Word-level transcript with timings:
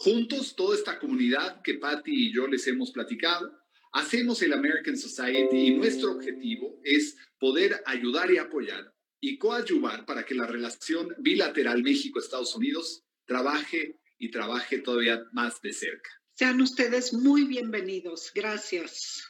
Juntos, 0.00 0.54
toda 0.54 0.76
esta 0.76 0.96
comunidad 1.00 1.60
que 1.62 1.74
Patty 1.74 2.28
y 2.28 2.32
yo 2.32 2.46
les 2.46 2.64
hemos 2.68 2.92
platicado, 2.92 3.52
hacemos 3.92 4.40
el 4.42 4.52
American 4.52 4.96
Society 4.96 5.56
y 5.56 5.74
nuestro 5.74 6.12
objetivo 6.12 6.78
es 6.84 7.16
poder 7.40 7.82
ayudar 7.84 8.30
y 8.30 8.38
apoyar 8.38 8.94
y 9.20 9.38
coadyuvar 9.38 10.06
para 10.06 10.24
que 10.24 10.36
la 10.36 10.46
relación 10.46 11.12
bilateral 11.18 11.82
México-Estados 11.82 12.54
Unidos 12.54 13.02
trabaje 13.26 13.98
y 14.18 14.30
trabaje 14.30 14.78
todavía 14.78 15.20
más 15.32 15.60
de 15.62 15.72
cerca. 15.72 16.10
Sean 16.34 16.60
ustedes 16.60 17.12
muy 17.12 17.44
bienvenidos. 17.44 18.30
Gracias. 18.32 19.24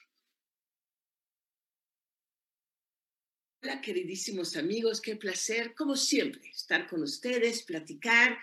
Hola, 3.63 3.81
queridísimos 3.81 4.55
amigos, 4.57 5.01
qué 5.01 5.17
placer, 5.17 5.75
como 5.75 5.97
siempre, 5.97 6.51
estar 6.51 6.87
con 6.87 7.03
ustedes, 7.03 7.65
platicar. 7.65 8.39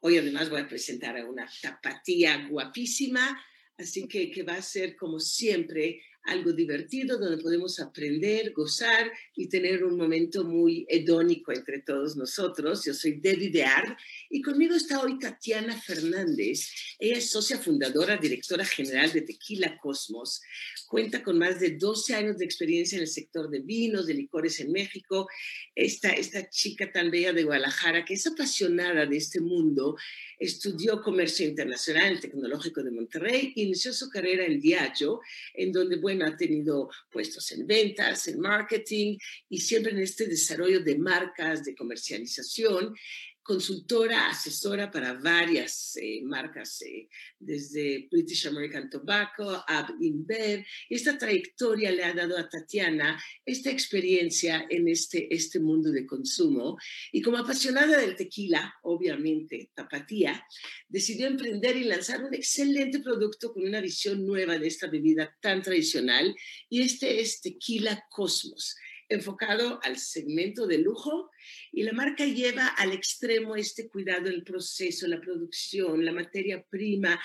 Hoy 0.00 0.18
además 0.18 0.48
voy 0.48 0.60
a 0.60 0.68
presentar 0.68 1.16
a 1.16 1.24
una 1.24 1.48
tapatía 1.60 2.46
guapísima, 2.48 3.40
así 3.76 4.06
que, 4.06 4.30
que 4.30 4.42
va 4.42 4.54
a 4.54 4.62
ser 4.62 4.96
como 4.96 5.18
siempre 5.18 6.00
algo 6.24 6.52
divertido 6.52 7.18
donde 7.18 7.42
podemos 7.42 7.80
aprender, 7.80 8.52
gozar 8.52 9.10
y 9.34 9.48
tener 9.48 9.84
un 9.84 9.96
momento 9.96 10.44
muy 10.44 10.86
hedónico 10.88 11.52
entre 11.52 11.80
todos 11.80 12.16
nosotros. 12.16 12.84
Yo 12.84 12.92
soy 12.92 13.12
Debbie 13.20 13.50
Dear 13.50 13.96
y 14.28 14.42
conmigo 14.42 14.74
está 14.74 15.00
hoy 15.00 15.18
Tatiana 15.18 15.80
Fernández. 15.80 16.70
Ella 16.98 17.16
es 17.16 17.30
socia 17.30 17.58
fundadora, 17.58 18.16
directora 18.16 18.64
general 18.64 19.10
de 19.12 19.22
Tequila 19.22 19.78
Cosmos. 19.78 20.42
Cuenta 20.88 21.22
con 21.22 21.38
más 21.38 21.60
de 21.60 21.70
12 21.70 22.14
años 22.14 22.38
de 22.38 22.44
experiencia 22.44 22.96
en 22.96 23.02
el 23.02 23.08
sector 23.08 23.48
de 23.48 23.60
vinos, 23.60 24.06
de 24.06 24.14
licores 24.14 24.60
en 24.60 24.72
México. 24.72 25.28
Esta, 25.74 26.10
esta 26.10 26.48
chica 26.50 26.92
tan 26.92 27.10
bella 27.10 27.32
de 27.32 27.44
Guadalajara 27.44 28.04
que 28.04 28.14
es 28.14 28.26
apasionada 28.26 29.06
de 29.06 29.16
este 29.16 29.40
mundo 29.40 29.96
Estudió 30.38 31.02
comercio 31.02 31.48
internacional 31.48 32.06
en 32.06 32.12
el 32.12 32.20
Tecnológico 32.20 32.84
de 32.84 32.92
Monterrey, 32.92 33.52
inició 33.56 33.92
su 33.92 34.08
carrera 34.08 34.44
en 34.44 34.60
Diageo, 34.60 35.20
en 35.54 35.72
donde, 35.72 35.96
ha 36.10 36.36
tenido 36.36 36.88
puestos 37.10 37.50
en 37.52 37.66
ventas, 37.66 38.28
en 38.28 38.40
marketing 38.40 39.16
y 39.48 39.58
siempre 39.58 39.92
en 39.92 39.98
este 39.98 40.26
desarrollo 40.26 40.80
de 40.80 40.98
marcas, 40.98 41.64
de 41.64 41.74
comercialización 41.74 42.94
consultora, 43.48 44.28
asesora 44.28 44.90
para 44.90 45.14
varias 45.14 45.96
eh, 45.96 46.20
marcas, 46.22 46.82
eh, 46.82 47.08
desde 47.38 48.06
British 48.10 48.46
American 48.46 48.90
Tobacco, 48.90 49.64
Ab 49.66 49.94
InBev. 49.98 50.66
Esta 50.90 51.16
trayectoria 51.16 51.90
le 51.90 52.04
ha 52.04 52.12
dado 52.12 52.36
a 52.36 52.46
Tatiana 52.46 53.18
esta 53.46 53.70
experiencia 53.70 54.66
en 54.68 54.86
este, 54.86 55.34
este 55.34 55.60
mundo 55.60 55.90
de 55.90 56.04
consumo. 56.04 56.76
Y 57.10 57.22
como 57.22 57.38
apasionada 57.38 57.98
del 57.98 58.16
tequila, 58.16 58.74
obviamente, 58.82 59.70
tapatía, 59.74 60.44
decidió 60.86 61.26
emprender 61.26 61.74
y 61.78 61.84
lanzar 61.84 62.22
un 62.22 62.34
excelente 62.34 62.98
producto 63.00 63.54
con 63.54 63.64
una 63.64 63.80
visión 63.80 64.26
nueva 64.26 64.58
de 64.58 64.66
esta 64.66 64.88
bebida 64.88 65.34
tan 65.40 65.62
tradicional. 65.62 66.36
Y 66.68 66.82
este 66.82 67.22
es 67.22 67.40
Tequila 67.40 68.04
Cosmos 68.10 68.76
enfocado 69.08 69.80
al 69.82 69.98
segmento 69.98 70.66
de 70.66 70.78
lujo 70.78 71.30
y 71.72 71.82
la 71.82 71.92
marca 71.92 72.24
lleva 72.24 72.66
al 72.66 72.92
extremo 72.92 73.56
este 73.56 73.88
cuidado 73.88 74.28
el 74.28 74.44
proceso, 74.44 75.06
la 75.06 75.20
producción, 75.20 76.04
la 76.04 76.12
materia 76.12 76.64
prima, 76.68 77.20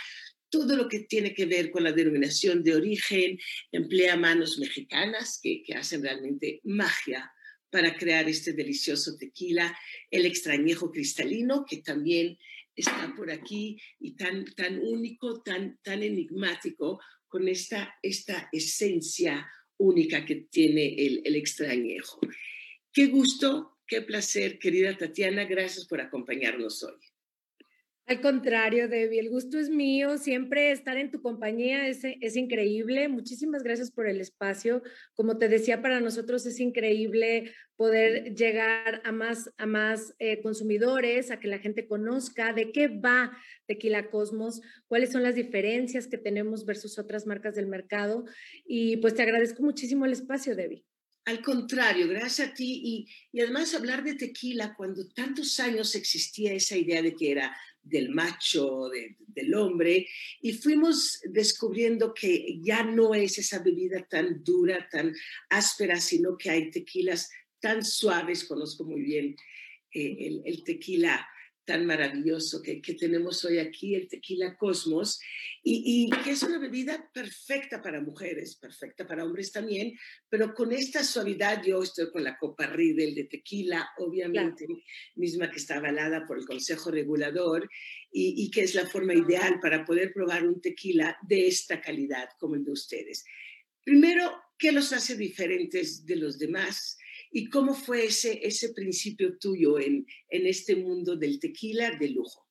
todo 0.50 0.76
lo 0.76 0.88
que 0.88 1.00
tiene 1.00 1.34
que 1.34 1.46
ver 1.46 1.72
con 1.72 1.84
la 1.84 1.92
denominación 1.92 2.64
de 2.64 2.76
origen, 2.76 3.40
emplea 3.72 4.16
manos 4.16 4.60
mexicanas 4.60 5.40
que, 5.42 5.64
que 5.64 5.74
hacen 5.74 6.04
realmente 6.04 6.62
magia 6.64 7.32
para 7.72 7.98
crear 7.98 8.30
este 8.30 8.54
delicioso 8.54 9.18
tequila, 9.18 9.76
el 10.12 10.28
extrañejo 10.28 10.92
cristalino 10.92 11.66
que 11.68 11.78
también 11.78 12.38
está 12.76 13.14
por 13.16 13.32
aquí 13.32 13.82
y 14.00 14.16
tan, 14.16 14.46
tan 14.54 14.80
único, 14.80 15.42
tan, 15.42 15.80
tan 15.84 16.04
enigmático 16.04 17.00
con 17.28 17.48
esta, 17.48 17.96
esta 18.04 18.48
esencia 18.52 19.48
única 19.84 20.26
que 20.26 20.36
tiene 20.50 20.96
el, 20.96 21.22
el 21.26 21.36
extrañejo. 21.36 22.20
Qué 22.92 23.08
gusto, 23.08 23.78
qué 23.88 24.02
placer, 24.02 24.60
querida 24.60 24.98
Tatiana, 24.98 25.46
gracias 25.46 25.86
por 25.86 26.00
acompañarnos 26.02 26.84
hoy. 26.84 27.13
Al 28.06 28.20
contrario, 28.20 28.90
Debbie, 28.90 29.22
el 29.22 29.30
gusto 29.30 29.58
es 29.58 29.70
mío. 29.70 30.18
Siempre 30.18 30.72
estar 30.72 30.98
en 30.98 31.10
tu 31.10 31.22
compañía 31.22 31.88
es, 31.88 32.02
es, 32.04 32.36
increíble. 32.36 33.08
Muchísimas 33.08 33.64
gracias 33.64 33.92
por 33.92 34.10
el 34.10 34.20
espacio. 34.20 34.84
Como 35.14 35.38
te 35.38 35.48
decía, 35.48 35.82
para 35.82 36.02
nosotros 36.02 36.46
es 36.46 36.60
increíble 36.60 37.54
poder 37.78 38.36
llegar 38.36 39.02
a 39.06 39.14
más, 39.14 39.50
a 39.58 39.66
más 39.66 40.14
eh, 40.20 40.42
consumidores, 40.42 41.32
a 41.32 41.40
que 41.40 41.48
la 41.48 41.60
gente 41.60 41.88
conozca 41.88 42.52
de 42.52 42.74
qué 42.74 42.90
va 42.90 43.38
Tequila 43.68 44.10
Cosmos, 44.10 44.62
cuáles 44.88 45.14
son 45.14 45.24
las 45.24 45.36
diferencias 45.36 46.08
que 46.08 46.18
tenemos 46.18 46.66
versus 46.66 47.00
otras 47.00 47.26
marcas 47.26 47.56
del 47.56 47.68
mercado. 47.68 48.26
Y 48.66 48.98
pues 48.98 49.16
te 49.16 49.22
agradezco 49.22 49.64
muchísimo 49.64 50.06
el 50.06 50.12
espacio, 50.12 50.58
Debbie. 50.58 50.84
Al 51.26 51.42
contrario, 51.42 52.10
gracias 52.10 52.50
a 52.50 52.54
ti 52.54 52.82
y, 52.84 53.08
y, 53.32 53.40
además 53.40 53.74
hablar 53.74 54.04
de 54.04 54.16
tequila 54.16 54.76
cuando 54.76 55.08
tantos 55.08 55.58
años 55.62 55.96
existía 55.96 56.52
esa 56.52 56.76
idea 56.76 57.02
de 57.02 57.16
que 57.16 57.32
era 57.32 57.56
del 57.84 58.10
macho, 58.10 58.90
de, 58.90 59.16
del 59.28 59.54
hombre, 59.54 60.08
y 60.42 60.54
fuimos 60.54 61.20
descubriendo 61.26 62.14
que 62.14 62.60
ya 62.62 62.84
no 62.84 63.14
es 63.14 63.38
esa 63.38 63.60
bebida 63.60 64.08
tan 64.10 64.44
dura, 64.44 64.88
tan 64.90 65.14
áspera, 65.50 66.00
sino 66.00 66.38
que 66.38 66.50
hay 66.50 66.72
tequilas 66.72 67.30
tan 67.60 67.84
suaves, 67.84 68.46
conozco 68.46 68.84
muy 68.84 69.02
bien 69.02 69.36
eh, 69.94 70.42
el, 70.46 70.64
tequila 70.64 71.26
tan 71.66 71.86
maravilloso 71.86 72.62
que, 72.62 72.82
que, 72.82 72.94
tenemos 72.94 73.44
hoy 73.46 73.58
aquí, 73.58 73.96
el 73.96 74.08
tequila 74.08 74.58
Cosmos, 74.58 75.20
y, 75.64 76.10
y, 76.12 76.24
que 76.24 76.32
es 76.32 76.44
una 76.44 76.60
bebida 76.60 77.10
perfecta 77.14 77.82
para 77.82 78.02
mujeres, 78.02 78.56
perfecta 78.56 79.08
para 79.08 79.24
hombres 79.24 79.52
también, 79.52 79.98
pero 80.30 80.54
con 80.54 80.74
esta 80.74 81.04
suavidad, 81.04 81.64
yo 81.64 81.82
estoy 81.82 82.12
con 82.12 82.24
la 82.24 82.38
copa 82.38 82.68
Riedel 82.68 83.16
de 83.16 83.26
tequila, 83.26 83.90
obviamente, 83.98 84.66
claro. 84.66 84.82
misma 85.16 85.50
que 85.50 85.58
está 85.58 85.78
avalada 85.78 86.26
por 86.28 86.38
el 86.38 86.46
Consejo 86.46 86.92
Regulador, 86.92 87.70
y, 88.12 88.44
y, 88.44 88.52
que 88.52 88.62
es 88.62 88.76
la 88.76 88.88
forma 88.88 89.14
ideal 89.14 89.60
para 89.60 89.86
poder 89.86 90.14
probar 90.14 90.46
un 90.46 90.62
tequila 90.62 91.18
de 91.22 91.48
esta 91.48 91.82
calidad 91.82 92.30
como 92.40 92.56
el 92.56 92.64
de 92.64 92.72
ustedes. 92.72 93.24
Primero, 93.84 94.32
¿qué 94.58 94.72
los 94.72 94.94
hace 94.94 95.16
diferentes 95.16 96.06
de 96.06 96.16
los 96.16 96.38
demás? 96.40 96.98
¿Y 97.36 97.50
cómo 97.50 97.74
fue 97.74 98.06
ese, 98.06 98.40
ese 98.46 98.74
principio 98.74 99.38
tuyo 99.40 99.80
en, 99.80 100.06
en 100.30 100.46
este 100.46 100.76
mundo 100.76 101.16
del 101.16 101.40
tequila 101.40 101.92
de 102.00 102.10
lujo? 102.10 102.48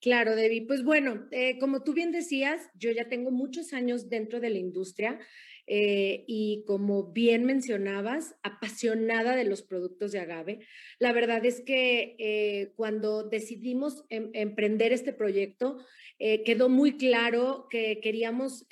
Claro, 0.00 0.34
Debbie. 0.34 0.66
Pues 0.66 0.82
bueno, 0.82 1.28
eh, 1.30 1.58
como 1.58 1.82
tú 1.82 1.92
bien 1.92 2.10
decías, 2.10 2.70
yo 2.74 2.90
ya 2.90 3.10
tengo 3.10 3.30
muchos 3.30 3.74
años 3.74 4.08
dentro 4.08 4.40
de 4.40 4.48
la 4.48 4.58
industria 4.58 5.20
eh, 5.66 6.24
y 6.26 6.64
como 6.66 7.12
bien 7.12 7.44
mencionabas, 7.44 8.34
apasionada 8.42 9.36
de 9.36 9.44
los 9.44 9.62
productos 9.62 10.12
de 10.12 10.20
agave. 10.20 10.60
La 10.98 11.12
verdad 11.12 11.44
es 11.44 11.60
que 11.60 12.16
eh, 12.18 12.72
cuando 12.76 13.28
decidimos 13.28 14.04
em 14.08 14.30
emprender 14.32 14.92
este 14.92 15.12
proyecto, 15.12 15.84
quedó 16.18 16.68
muy 16.68 16.98
claro 16.98 17.66
que 17.70 17.98
queríamos 18.02 18.66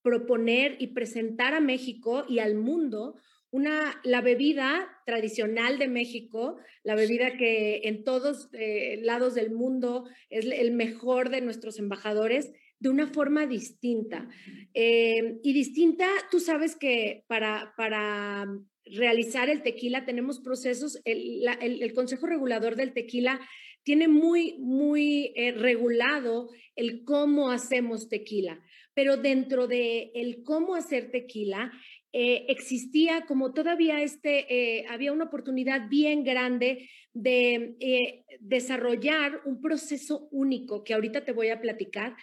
proponer 0.00 0.76
y 0.78 0.88
presentar 0.88 1.52
a 1.52 1.60
México 1.60 2.24
y 2.26 2.38
al 2.38 2.54
mundo 2.54 3.16
una, 3.56 4.00
la 4.04 4.20
bebida 4.20 4.88
tradicional 5.06 5.78
de 5.78 5.88
México, 5.88 6.58
la 6.84 6.94
bebida 6.94 7.36
que 7.36 7.80
en 7.84 8.04
todos 8.04 8.48
eh, 8.52 9.00
lados 9.02 9.34
del 9.34 9.50
mundo 9.50 10.04
es 10.30 10.44
el 10.44 10.72
mejor 10.72 11.30
de 11.30 11.40
nuestros 11.40 11.78
embajadores, 11.78 12.52
de 12.78 12.90
una 12.90 13.06
forma 13.06 13.46
distinta. 13.46 14.28
Eh, 14.74 15.38
y 15.42 15.52
distinta, 15.52 16.06
tú 16.30 16.40
sabes 16.40 16.76
que 16.76 17.24
para, 17.26 17.72
para 17.76 18.46
realizar 18.84 19.48
el 19.48 19.62
tequila 19.62 20.04
tenemos 20.04 20.40
procesos, 20.40 21.00
el, 21.04 21.40
la, 21.40 21.54
el, 21.54 21.82
el 21.82 21.94
Consejo 21.94 22.26
Regulador 22.26 22.76
del 22.76 22.92
Tequila 22.92 23.40
tiene 23.82 24.08
muy, 24.08 24.58
muy 24.58 25.32
eh, 25.36 25.52
regulado 25.52 26.50
el 26.74 27.04
cómo 27.04 27.50
hacemos 27.50 28.08
tequila, 28.08 28.60
pero 28.94 29.16
dentro 29.16 29.66
de 29.68 30.10
el 30.14 30.42
cómo 30.42 30.74
hacer 30.74 31.10
tequila 31.10 31.70
eh, 32.18 32.46
existía 32.48 33.26
como 33.26 33.52
todavía 33.52 34.00
este, 34.00 34.46
eh, 34.48 34.86
había 34.88 35.12
una 35.12 35.24
oportunidad 35.24 35.86
bien 35.90 36.24
grande 36.24 36.88
de 37.12 37.76
eh, 37.78 38.24
desarrollar 38.40 39.42
un 39.44 39.60
proceso 39.60 40.26
único 40.30 40.82
que 40.82 40.94
ahorita 40.94 41.26
te 41.26 41.32
voy 41.32 41.50
a 41.50 41.60
platicar, 41.60 42.16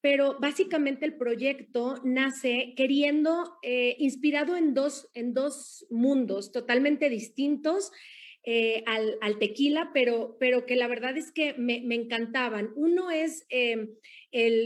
pero 0.00 0.38
básicamente 0.40 1.04
el 1.04 1.18
proyecto 1.18 2.00
nace 2.04 2.72
queriendo, 2.74 3.58
inspirado 3.98 4.56
en 4.56 4.72
dos, 4.72 5.10
en 5.12 5.34
dos 5.34 5.86
mundos 5.90 6.50
totalmente 6.50 7.10
distintos. 7.10 7.92
Eh, 8.46 8.84
al, 8.86 9.38
tequila, 9.38 9.90
pero, 9.94 10.36
pero 10.38 10.66
que 10.66 10.76
la 10.76 10.86
verdad 10.86 11.16
es 11.16 11.32
que 11.32 11.54
me, 11.54 11.76
encantaban. 11.94 12.72
Uno 12.76 13.10
es 13.10 13.46
eh, 13.48 13.96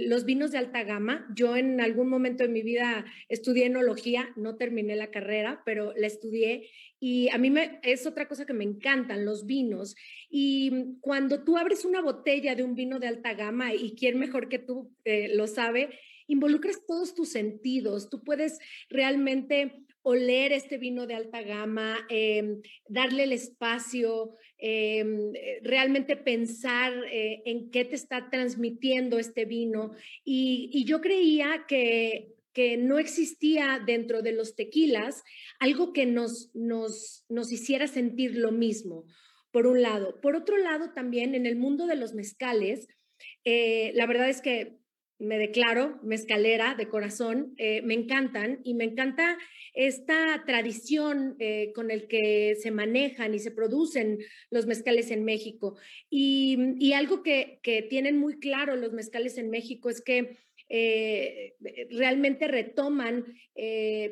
los 0.08 0.24
vinos 0.24 0.50
de 0.50 0.58
alta 0.58 0.82
gama. 0.82 1.28
Yo 1.36 1.56
en 1.56 1.80
algún 1.80 2.08
momento 2.08 2.42
de 2.42 2.48
mi 2.48 2.62
vida 2.62 3.04
estudié 3.28 3.66
enología, 3.66 4.32
no 4.34 4.56
terminé 4.56 4.96
la 4.96 5.12
carrera, 5.12 5.62
pero 5.64 5.92
la 5.96 6.08
estudié 6.08 6.68
y 7.00 7.28
a 7.28 7.38
mí 7.38 7.50
me, 7.50 7.78
es 7.82 8.06
otra 8.06 8.26
cosa 8.26 8.46
que 8.46 8.52
me 8.52 8.64
encantan, 8.64 9.24
los 9.24 9.46
vinos. 9.46 9.94
Y 10.28 10.96
cuando 11.00 11.44
tú 11.44 11.56
abres 11.56 11.84
una 11.84 12.00
botella 12.00 12.54
de 12.54 12.64
un 12.64 12.74
vino 12.74 12.98
de 12.98 13.06
alta 13.06 13.34
gama, 13.34 13.74
y 13.74 13.94
quién 13.94 14.18
mejor 14.18 14.48
que 14.48 14.58
tú 14.58 14.90
eh, 15.04 15.28
lo 15.34 15.46
sabe, 15.46 15.90
involucras 16.26 16.84
todos 16.86 17.14
tus 17.14 17.30
sentidos. 17.30 18.10
Tú 18.10 18.24
puedes 18.24 18.58
realmente 18.90 19.84
oler 20.08 20.52
este 20.52 20.78
vino 20.78 21.06
de 21.06 21.14
alta 21.14 21.42
gama, 21.42 21.98
eh, 22.08 22.62
darle 22.88 23.24
el 23.24 23.32
espacio, 23.32 24.36
em, 24.56 25.34
eh, 25.34 25.60
realmente 25.62 26.16
pensar 26.16 26.94
eh, 27.12 27.42
en 27.44 27.70
qué 27.70 27.84
te 27.84 27.94
está 27.94 28.30
transmitiendo 28.30 29.18
este 29.18 29.44
vino. 29.44 29.92
Y, 30.24 30.82
yo 30.86 31.02
creía 31.02 31.66
que, 31.68 32.32
que, 32.54 32.78
no 32.78 32.98
existía 32.98 33.82
dentro 33.84 34.22
de 34.22 34.32
los 34.32 34.56
tequilas 34.56 35.22
algo 35.58 35.92
que 35.92 36.06
nos, 36.06 36.50
nos, 36.54 37.26
nos 37.28 37.52
hiciera 37.52 37.86
sentir 37.86 38.34
lo 38.34 38.50
mismo, 38.50 39.04
por 39.50 39.66
un 39.66 39.82
lado. 39.82 40.22
Por 40.22 40.36
otro 40.36 40.56
lado, 40.56 40.94
también 40.94 41.34
en 41.34 41.44
el 41.44 41.56
mundo 41.56 41.86
de 41.86 41.96
los 41.96 42.14
mezcales, 42.14 42.88
la 43.44 44.06
verdad 44.06 44.30
es 44.30 44.40
que 44.40 44.77
me 45.18 45.38
declaro 45.38 45.98
mezcalera 46.02 46.74
de 46.74 46.88
corazón, 46.88 47.54
eh, 47.56 47.82
me 47.82 47.94
encantan 47.94 48.60
y 48.62 48.74
me 48.74 48.84
encanta 48.84 49.36
esta 49.74 50.44
tradición 50.46 51.36
eh, 51.40 51.72
con 51.74 51.90
el 51.90 52.06
que 52.06 52.56
se 52.60 52.70
manejan 52.70 53.34
y 53.34 53.38
se 53.40 53.50
producen 53.50 54.18
los 54.50 54.66
mezcales 54.66 55.10
en 55.10 55.24
México. 55.24 55.76
Y, 56.08 56.92
algo 56.92 57.22
que, 57.22 57.60
tienen 57.90 58.18
muy 58.18 58.38
claro 58.38 58.74
los 58.76 58.92
mezcales 58.92 59.38
en 59.38 59.50
México 59.50 59.90
es 59.90 60.00
que 60.00 60.38
eh, 60.68 61.54
realmente 61.90 62.48
retoman 62.48 63.24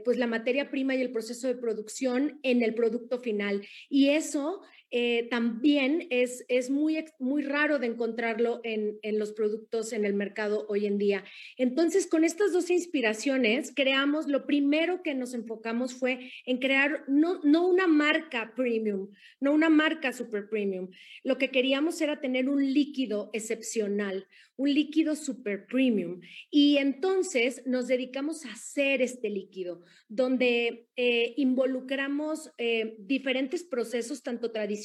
pues 0.05 0.19
la 0.19 0.27
materia 0.27 0.71
prima 0.71 0.95
y 0.95 1.03
el 1.03 1.13
proceso 1.13 1.49
de 1.49 1.57
producción 1.57 2.41
en 2.43 2.63
el 2.63 2.75
producto 2.75 3.19
final. 3.19 3.67
Y 3.89 4.11
eso 4.11 4.63
eh, 4.93 5.27
también 5.31 6.07
es, 6.11 6.45
es 6.49 6.71
muy, 6.71 7.05
muy 7.19 7.43
raro 7.43 7.81
de 7.81 7.89
encontrarlo 7.89 8.61
en, 8.63 8.99
en, 9.03 9.19
los 9.19 9.33
productos 9.33 9.93
en 9.93 10.05
el 10.05 10.15
mercado 10.15 10.65
hoy 10.69 10.87
en 10.87 10.97
día. 10.97 11.25
Entonces, 11.57 12.07
con 12.07 12.23
estas 12.23 12.53
dos 12.53 12.71
inspiraciones, 12.71 13.73
creamos, 13.75 14.29
lo 14.29 14.47
primero 14.47 15.03
que 15.03 15.15
nos 15.15 15.35
enfocamos 15.35 15.95
fue 15.95 16.31
en 16.45 16.59
crear 16.59 17.05
no, 17.09 17.41
no 17.43 17.67
una 17.67 17.89
marca 17.89 18.53
premium, 18.55 19.11
no 19.41 19.53
una 19.53 19.71
marca 19.71 20.13
super 20.13 20.49
premium. 20.49 20.89
Lo 21.25 21.37
que 21.37 21.51
queríamos 21.51 22.01
era 22.01 22.21
tener 22.21 22.49
un 22.49 22.73
líquido 22.73 23.31
excepcional, 23.33 24.29
un 24.57 24.73
líquido 24.73 25.17
super 25.17 25.67
premium. 25.67 26.21
Y 26.49 26.77
entonces 26.77 27.63
nos 27.67 27.89
dedicamos 27.89 28.45
a 28.45 28.53
hacer 28.53 29.03
este 29.03 29.31
líquido, 29.31 29.83
donde 30.09 30.89
eh, 30.95 31.35
involucramos 31.37 32.53
eh, 32.57 32.95
diferentes 33.01 33.65
procesos, 33.65 34.23
tanto 34.23 34.53
tradicionales 34.53 34.76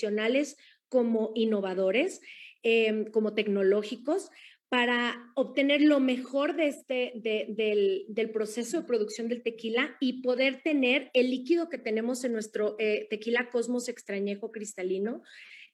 como 0.90 1.32
innovadores, 1.36 2.22
eh, 2.64 3.06
como 3.12 3.34
tecnológicos, 3.34 4.30
para 4.72 5.34
obtener 5.36 5.82
lo 5.82 6.00
mejor 6.00 6.56
de 6.56 6.68
este, 6.68 7.12
de, 7.16 7.46
del, 7.50 8.06
del, 8.08 8.30
proceso 8.30 8.80
de 8.80 8.88
producción 8.88 9.28
del 9.28 9.44
tequila 9.44 9.98
y 10.00 10.22
poder 10.22 10.62
tener 10.64 11.12
el 11.14 11.30
líquido 11.30 11.68
que 11.68 11.78
tenemos 11.78 12.24
en 12.24 12.32
nuestro 12.32 12.78
eh, 12.80 13.06
tequila 13.10 13.50
Cosmos 13.50 13.90
extrañejo 13.90 14.50
cristalino, 14.50 15.24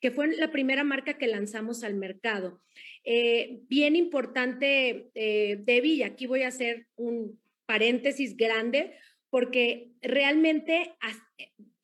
que 0.01 0.09
fue 0.09 0.35
la 0.35 0.51
primera 0.51 0.83
marca 0.83 1.17
que 1.19 1.27
lanzamos 1.27 1.83
al 1.83 1.93
mercado. 1.93 2.59
Eh, 3.03 3.59
bien 3.69 3.95
importante, 3.95 5.11
eh, 5.13 5.57
Debbie, 5.63 5.97
y 5.97 6.03
aquí 6.03 6.25
voy 6.25 6.41
a 6.41 6.47
hacer 6.47 6.87
un 6.95 7.39
paréntesis 7.67 8.35
grande, 8.35 8.93
porque 9.29 9.91
realmente 10.01 10.95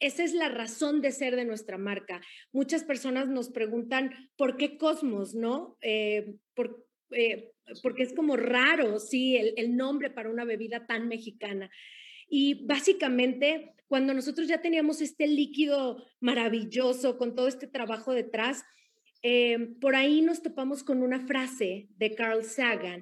esa 0.04 0.24
es 0.24 0.34
la 0.34 0.50
razón 0.50 1.02
de 1.02 1.12
ser 1.12 1.38
de 1.38 1.46
nuestra 1.46 1.78
marca. 1.78 2.22
Muchas 2.52 2.84
personas 2.84 3.30
nos 3.30 3.50
preguntan, 3.50 4.12
¿por 4.36 4.58
qué 4.58 4.78
Cosmos, 4.78 5.34
no? 5.34 5.78
Eh, 5.82 6.36
por, 6.54 6.86
eh, 7.12 7.54
porque 7.82 8.04
es 8.04 8.14
como 8.14 8.36
raro, 8.36 9.00
sí, 9.00 9.38
el, 9.38 9.78
nombre 9.78 10.10
para 10.10 10.30
una 10.30 10.44
bebida 10.44 10.86
tan 10.86 11.08
mexicana. 11.08 11.70
Y 12.28 12.66
básicamente, 12.66 13.76
cuando 13.88 14.14
nosotros 14.14 14.50
ya 14.50 14.62
teníamos 14.62 15.00
este 15.00 15.26
líquido 15.26 16.06
maravilloso 16.20 17.18
con 17.18 17.34
todo 17.34 17.48
este 17.48 17.68
trabajo 17.68 18.12
detrás, 18.12 18.64
eh, 19.22 19.70
por 19.80 19.96
ahí 19.96 20.22
nos 20.22 20.44
topamos 20.44 20.84
con 20.84 21.02
una 21.02 21.26
frase 21.26 21.88
de 21.96 22.14
Carl 22.14 22.44
Sagan, 22.44 23.02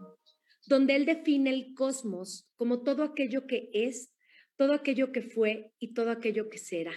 donde 0.68 0.96
él 0.96 1.06
define 1.08 1.50
el 1.50 1.74
cosmos 1.74 2.48
como 2.58 2.84
todo 2.84 3.02
aquello 3.02 3.48
que 3.48 3.72
es, 3.74 4.11
todo 4.62 4.74
aquello 4.74 5.12
que 5.12 5.24
fue 5.24 5.74
y 5.80 5.96
todo 5.96 6.12
aquello 6.12 6.48
que 6.48 6.60
será. 6.60 6.94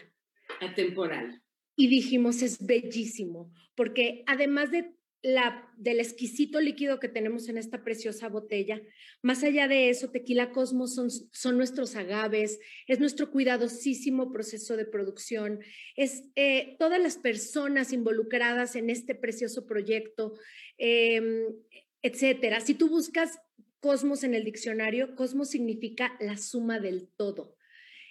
Atemporal. 0.60 1.40
Y 1.74 1.88
dijimos, 1.88 2.42
es 2.42 2.66
bellísimo, 2.66 3.54
porque 3.74 4.22
además 4.26 4.70
de 4.70 4.92
la, 5.22 5.66
del 5.78 5.98
exquisito 5.98 6.60
líquido 6.60 7.00
que 7.00 7.08
tenemos 7.08 7.48
en 7.48 7.56
esta 7.56 7.82
preciosa 7.82 8.28
botella. 8.28 8.82
Más 9.22 9.42
allá 9.44 9.66
de 9.66 9.88
eso, 9.88 10.10
Tequila 10.10 10.52
Cosmos 10.52 10.94
son, 10.94 11.08
son 11.10 11.56
nuestros 11.56 11.96
agaves, 11.96 12.60
es 12.86 13.00
nuestro 13.00 13.30
cuidadosísimo 13.30 14.30
proceso 14.30 14.76
de 14.76 14.84
producción, 14.84 15.60
es 15.96 16.24
eh, 16.36 16.76
todas 16.78 17.00
las 17.00 17.16
personas 17.16 17.94
involucradas 17.94 18.76
en 18.76 18.90
este 18.90 19.14
precioso 19.14 19.64
proyecto, 19.64 20.34
em, 20.76 21.46
etcétera. 22.02 22.60
Si 22.60 22.74
tú 22.74 22.90
buscas 22.90 23.38
Cosmos 23.84 24.24
en 24.24 24.32
el 24.32 24.44
diccionario, 24.44 25.14
Cosmos 25.14 25.50
significa 25.50 26.16
la 26.18 26.38
suma 26.38 26.80
del 26.80 27.06
todo. 27.06 27.54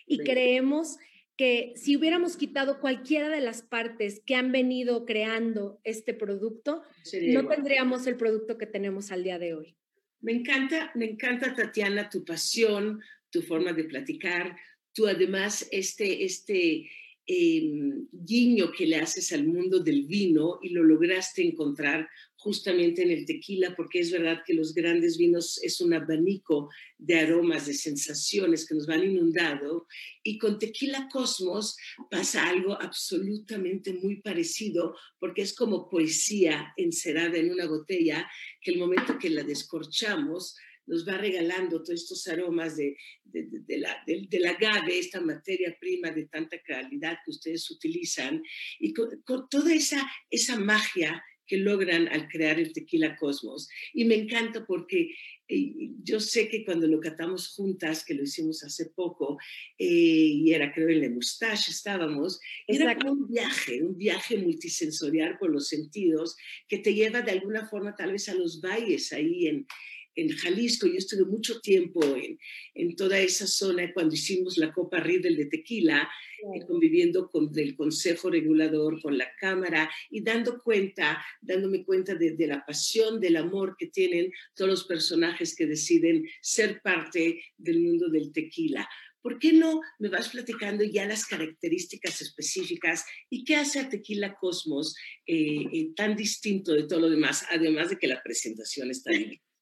Y 0.06 0.20
creemos 0.20 1.00
que 1.36 1.74
si 1.76 1.98
hubiéramos 1.98 2.38
quitado 2.38 2.80
cualquiera 2.80 3.28
de 3.28 3.42
las 3.42 3.64
partes 3.64 4.22
que 4.24 4.36
han 4.36 4.52
venido 4.52 5.04
creando 5.04 5.82
este 5.84 6.14
producto, 6.14 6.84
no 7.24 7.48
tendríamos 7.48 8.06
el 8.06 8.18
producto 8.18 8.60
que 8.60 8.68
tenemos 8.68 9.12
al 9.12 9.24
día 9.24 9.40
de 9.40 9.56
hoy. 9.56 9.76
Me 10.22 10.34
encanta, 10.34 10.92
me 10.94 11.06
encanta, 11.06 11.56
Tatiana, 11.56 12.08
tu 12.08 12.24
pasión, 12.24 13.02
tu 13.32 13.42
forma 13.42 13.74
de 13.74 13.86
platicar, 13.86 14.56
tú 14.94 15.08
además 15.08 15.68
este, 15.72 16.24
este 16.24 16.88
em, 17.26 18.08
guiño 18.12 18.72
que 18.72 18.86
le 18.86 18.98
haces 18.98 19.34
al 19.34 19.48
mundo 19.48 19.80
del 19.80 20.06
vino 20.06 20.60
y 20.62 20.70
lo 20.70 20.84
lograste 20.84 21.42
encontrar 21.42 22.08
justamente 22.44 23.04
en 23.04 23.12
el 23.12 23.26
tequila, 23.26 23.74
porque 23.74 24.00
es 24.00 24.12
verdad 24.12 24.42
que 24.46 24.54
los 24.54 24.74
grandes 24.74 25.18
vinos 25.18 25.64
es 25.64 25.80
un 25.80 25.94
abanico 25.94 26.70
de 26.98 27.20
aromas, 27.20 27.68
de 27.68 27.74
sensaciones 27.74 28.68
que 28.68 28.76
nos 28.76 28.86
van 28.86 29.02
inundando, 29.02 29.88
y 30.24 30.38
con 30.38 30.60
tequila 30.60 31.08
Cosmos 31.10 31.78
pasa 32.12 32.50
algo 32.50 32.74
absolutamente 32.74 33.94
muy 33.94 34.22
parecido, 34.22 34.94
porque 35.20 35.42
es 35.42 35.54
como 35.54 35.90
poesía 35.90 36.74
encerada 36.76 37.38
en 37.38 37.50
una 37.50 37.66
botella, 37.66 38.30
que 38.62 38.72
el 38.72 38.78
momento 38.78 39.18
que 39.18 39.30
la 39.30 39.44
descorchamos, 39.44 40.58
nos 40.86 41.08
va 41.08 41.18
regalando 41.18 41.82
todos 41.82 42.02
estos 42.02 42.28
aromas 42.28 42.76
de, 42.76 42.98
de, 43.24 43.78
la, 43.78 44.04
del 44.06 44.46
agave, 44.46 45.00
esta 45.00 45.22
materia 45.22 45.74
prima 45.80 46.12
de 46.12 46.26
tanta 46.26 46.62
calidad 46.62 47.20
que 47.24 47.32
ustedes 47.32 47.72
utilizan, 47.72 48.44
y 48.80 48.94
con, 48.94 49.22
con 49.26 49.48
toda 49.48 49.74
esa, 49.74 50.06
esa 50.30 50.60
magia 50.60 51.24
que 51.46 51.58
logran 51.58 52.08
al 52.08 52.28
crear 52.28 52.60
el 52.60 52.74
tequila 52.74 53.16
Cosmos. 53.16 53.68
Y 53.94 54.06
me 54.06 54.16
encanta 54.16 54.66
porque 54.66 55.14
eh, 55.48 55.92
yo 56.04 56.20
sé 56.20 56.48
que 56.48 56.64
cuando 56.64 56.88
lo 56.88 57.00
catamos 57.00 57.50
juntas, 57.50 58.06
que 58.06 58.14
lo 58.14 58.24
hicimos 58.24 58.64
hace 58.64 58.88
poco, 58.88 59.38
eh, 59.78 59.86
y 59.86 60.54
era 60.54 60.74
creo 60.74 60.90
en 60.90 61.02
la 61.02 61.10
Mustache 61.10 61.72
estábamos, 61.72 62.40
era 62.68 62.98
como 62.98 63.12
un 63.14 63.28
viaje, 63.28 63.84
un 63.84 63.98
viaje 63.98 64.38
multisensorial 64.38 65.38
por 65.38 65.52
los 65.52 65.68
sentidos 65.68 66.36
que 66.68 66.80
te 66.80 66.94
lleva 66.94 67.22
de 67.22 67.32
alguna 67.32 67.68
forma 67.68 67.96
tal 67.96 68.14
vez 68.14 68.30
a 68.30 68.36
los 68.36 68.62
valles 68.62 69.12
ahí 69.12 69.48
en, 69.48 69.68
en 70.16 70.30
Jalisco. 70.30 70.88
Yo 70.88 70.98
estuve 70.98 71.26
mucho 71.26 71.60
tiempo 71.60 72.04
en, 72.16 72.38
en, 72.74 72.96
toda 72.96 73.20
esa 73.20 73.48
zona 73.48 73.92
cuando 73.94 74.16
hicimos 74.16 74.58
la 74.58 74.72
Copa 74.72 75.00
Riedel 75.00 75.36
de 75.36 75.46
Tequila, 75.46 76.10
eh, 76.56 76.66
conviviendo 76.68 77.30
con 77.30 77.52
el 77.56 77.76
Consejo 77.76 78.30
Regulador, 78.30 79.02
con 79.02 79.18
la 79.18 79.32
Cámara 79.40 79.90
y 80.10 80.22
dando 80.22 80.62
cuenta, 80.62 81.24
dándome 81.42 81.86
cuenta 81.86 82.16
de, 82.16 82.32
de, 82.32 82.48
la 82.48 82.66
pasión, 82.66 83.20
del 83.20 83.38
amor 83.38 83.76
que 83.78 83.88
tienen 83.88 84.32
todos 84.56 84.70
los 84.70 84.84
personajes 84.86 85.56
que 85.56 85.66
deciden 85.66 86.26
ser 86.42 86.82
parte 86.82 87.42
del 87.58 87.80
mundo 87.80 88.10
del 88.10 88.32
tequila. 88.32 88.88
¿Por 89.24 89.40
qué 89.40 89.54
no 89.54 89.82
me 90.00 90.10
vas 90.10 90.28
platicando 90.28 90.84
ya 90.84 91.06
las 91.06 91.26
características 91.26 92.22
específicas 92.22 93.06
y 93.30 93.46
qué 93.46 93.56
hace 93.56 93.80
a 93.80 93.88
Tequila 93.88 94.36
Cosmos 94.36 94.96
eh, 95.26 95.64
eh, 95.72 95.94
tan 95.96 96.18
distinto 96.18 96.74
de 96.74 96.84
todo 96.84 97.00
lo 97.00 97.10
demás, 97.10 97.46
además 97.50 97.90
de 97.90 97.98
que 97.98 98.08
la 98.08 98.22
presentación 98.22 98.92
está 98.92 99.12
bien? 99.12 99.40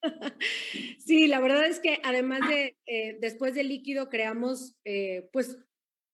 Sí, 1.00 1.28
la 1.28 1.40
verdad 1.40 1.66
es 1.66 1.80
que 1.80 2.00
además 2.04 2.42
de, 2.50 2.78
eh, 2.86 3.18
después 3.20 3.54
del 3.54 3.70
líquido, 3.70 4.10
creamos 4.10 4.76
eh, 4.86 5.30
pues 5.32 5.58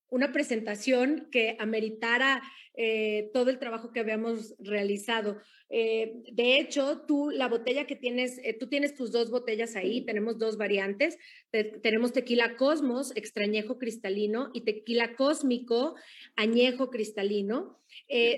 una 0.09 0.31
presentación 0.31 1.27
que 1.31 1.57
ameritara 1.59 2.41
eh, 2.73 3.29
todo 3.33 3.49
el 3.49 3.59
trabajo 3.59 3.91
que 3.91 3.99
habíamos 3.99 4.55
realizado. 4.59 5.37
Eh, 5.69 6.23
de 6.31 6.59
hecho, 6.59 7.01
tú, 7.05 7.29
la 7.29 7.49
botella 7.49 7.85
que 7.85 7.97
tienes, 7.97 8.39
tú 8.59 8.67
tienes 8.67 8.95
tus 8.95 9.11
dos 9.11 9.29
botellas 9.29 9.75
ahí, 9.75 10.05
tenemos 10.05 10.37
dos 10.37 10.57
variantes. 10.57 11.17
tenemos 11.51 12.13
tequila 12.13 12.55
Cosmos, 12.55 13.11
extrañejo 13.17 13.77
cristalino, 13.77 14.49
y 14.53 14.61
tequila 14.61 15.15
cósmico, 15.15 15.95
añejo 16.37 16.89
cristalino. 16.89 17.77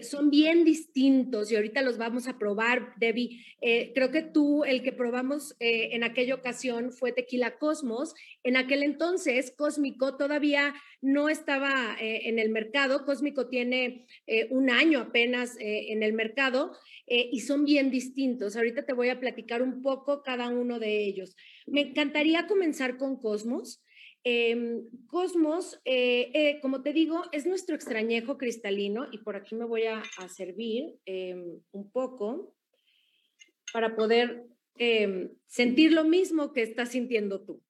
Son 0.01 0.29
bien 0.29 0.65
distintos 0.65 1.51
y 1.51 1.55
ahorita 1.55 1.81
los 1.81 1.97
vamos 1.97 2.27
a 2.27 2.37
probar, 2.37 2.93
Debbie. 2.97 3.45
creo 3.93 4.11
que 4.11 4.21
tú, 4.21 4.63
el 4.63 4.81
que 4.81 4.91
probamos 4.91 5.55
en 5.59 6.03
aquella 6.03 6.35
ocasión 6.35 6.91
fue 6.91 7.11
tequila 7.11 7.57
Cosmos. 7.57 8.15
En 8.43 8.57
aquel 8.57 8.83
entonces, 8.83 9.53
Cósmico 9.55 10.17
todavía 10.17 10.73
no 11.01 11.29
estaba 11.29 11.95
en 11.99 12.39
el 12.39 12.49
mercado. 12.49 13.05
Cósmico 13.05 13.47
tiene 13.47 14.07
un 14.49 14.69
año 14.69 14.99
apenas 14.99 15.55
en 15.59 16.01
el 16.03 16.13
mercado 16.13 16.71
eh, 17.09 17.27
y 17.31 17.39
son 17.41 17.65
bien 17.65 17.89
distintos. 17.89 18.55
Ahorita 18.55 18.85
te 18.85 18.93
voy 18.93 19.09
a 19.09 19.19
platicar 19.19 19.63
un 19.63 19.81
poco 19.81 20.21
cada 20.21 20.47
uno 20.49 20.79
de 20.79 21.03
ellos. 21.03 21.35
Me 21.65 21.81
encantaría 21.81 22.45
comenzar 22.45 22.97
con 22.97 23.19
Cosmos. 23.19 23.83
Em, 24.23 24.89
Cosmos, 25.07 25.79
eh, 25.85 26.31
eh, 26.33 26.59
como 26.61 26.81
te 26.81 26.91
digo, 26.93 27.23
es 27.31 27.45
nuestro 27.45 27.75
extrañejo 27.75 28.37
cristalino 28.37 29.07
y 29.11 29.19
por 29.19 29.35
aquí 29.35 29.55
me 29.55 29.65
voy 29.65 29.83
a, 29.83 30.03
servir 30.27 30.99
em, 31.05 31.61
un 31.71 31.89
poco 31.91 32.53
para 33.71 33.95
poder 33.95 34.45
em, 34.75 35.29
sentir 35.47 35.93
lo 35.93 36.03
mismo 36.03 36.51
que 36.51 36.63
estás 36.63 36.89
sintiendo 36.89 37.41
tú. 37.45 37.61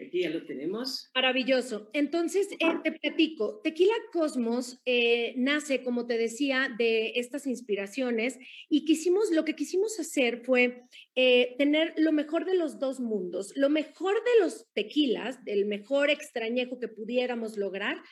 Aquí 0.00 0.22
ya 0.22 0.30
lo 0.30 0.44
tenemos. 0.44 1.10
Maravilloso. 1.14 1.90
Entonces, 1.92 2.48
eh, 2.52 2.66
te 2.82 2.92
platico. 2.92 3.60
Tequila 3.62 3.94
Cosmos 4.12 4.80
eh, 4.84 5.34
nace, 5.36 5.82
como 5.82 6.06
te 6.06 6.18
decía, 6.18 6.74
de 6.78 7.12
estas 7.16 7.46
inspiraciones 7.46 8.38
y 8.68 8.84
quisimos, 8.84 9.30
lo 9.30 9.44
que 9.44 9.54
quisimos 9.54 9.98
hacer 10.00 10.42
fue 10.44 10.82
eh, 11.14 11.54
tener 11.58 11.94
lo 11.96 12.12
mejor 12.12 12.44
de 12.44 12.56
los 12.56 12.78
dos 12.78 13.00
mundos, 13.00 13.52
lo 13.56 13.70
mejor 13.70 14.14
de 14.14 14.44
los 14.44 14.66
tequilas, 14.72 15.44
del 15.44 15.66
mejor 15.66 16.10
extrañejo 16.10 16.78
que 16.78 16.88
pudiéramos 16.88 17.56
lograr, 17.56 18.02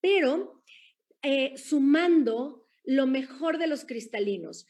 pero 0.00 0.62
sumando 1.56 2.66
lo 2.84 3.06
mejor 3.06 3.58
de 3.58 3.66
los 3.66 3.84
cristalinos. 3.84 4.66